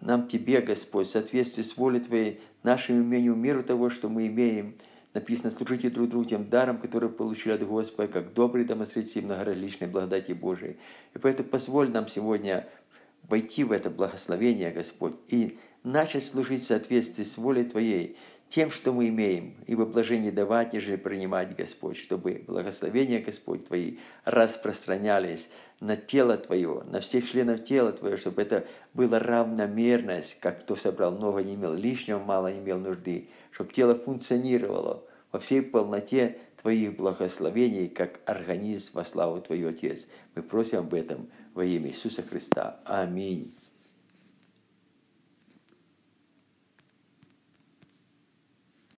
нам 0.00 0.28
Тебе, 0.28 0.60
Господь, 0.60 1.06
в 1.06 1.10
соответствии 1.10 1.62
с 1.62 1.76
волей 1.76 2.00
Твоей, 2.00 2.40
нашему 2.62 3.00
умению, 3.00 3.34
меру 3.34 3.62
того, 3.62 3.90
что 3.90 4.08
мы 4.08 4.26
имеем. 4.26 4.76
Написано, 5.12 5.50
служите 5.50 5.90
друг 5.90 6.08
другу 6.08 6.24
тем 6.24 6.48
даром, 6.48 6.78
который 6.78 7.08
получили 7.08 7.52
от 7.52 7.66
Господа, 7.66 8.06
как 8.06 8.32
добрый 8.32 8.64
домостроитель 8.64 9.24
многоразличной 9.24 9.88
благодати 9.88 10.32
Божией. 10.32 10.78
И 11.14 11.18
поэтому 11.18 11.48
позволь 11.48 11.90
нам 11.90 12.06
сегодня 12.06 12.68
войти 13.28 13.64
в 13.64 13.72
это 13.72 13.90
благословение, 13.90 14.70
Господь, 14.70 15.14
и 15.26 15.58
начать 15.82 16.24
служить 16.24 16.62
в 16.62 16.66
соответствии 16.66 17.24
с 17.24 17.38
волей 17.38 17.64
Твоей, 17.64 18.16
тем, 18.50 18.68
что 18.70 18.92
мы 18.92 19.08
имеем, 19.08 19.54
ибо 19.68 19.86
блажение 19.86 20.32
давать, 20.32 20.72
нежели 20.72 20.96
принимать, 20.96 21.56
Господь, 21.56 21.96
чтобы 21.96 22.42
благословения, 22.46 23.22
Господь, 23.22 23.64
Твои 23.64 23.98
распространялись 24.24 25.50
на 25.78 25.94
тело 25.94 26.36
Твое, 26.36 26.82
на 26.90 27.00
всех 27.00 27.30
членов 27.30 27.62
тела 27.62 27.92
Твоего, 27.92 28.16
чтобы 28.16 28.42
это 28.42 28.66
была 28.92 29.20
равномерность, 29.20 30.40
как 30.40 30.60
кто 30.60 30.74
собрал 30.74 31.12
много, 31.12 31.44
не 31.44 31.54
имел 31.54 31.74
лишнего, 31.74 32.18
мало 32.18 32.52
имел 32.52 32.80
нужды, 32.80 33.28
чтобы 33.52 33.72
тело 33.72 33.94
функционировало 33.94 35.04
во 35.30 35.38
всей 35.38 35.62
полноте 35.62 36.38
Твоих 36.60 36.96
благословений, 36.96 37.88
как 37.88 38.18
организм 38.26 38.96
во 38.96 39.04
славу 39.04 39.40
Твою, 39.40 39.68
Отец. 39.68 40.08
Мы 40.34 40.42
просим 40.42 40.80
об 40.80 40.92
этом 40.92 41.30
во 41.54 41.64
имя 41.64 41.88
Иисуса 41.88 42.22
Христа. 42.22 42.80
Аминь. 42.84 43.54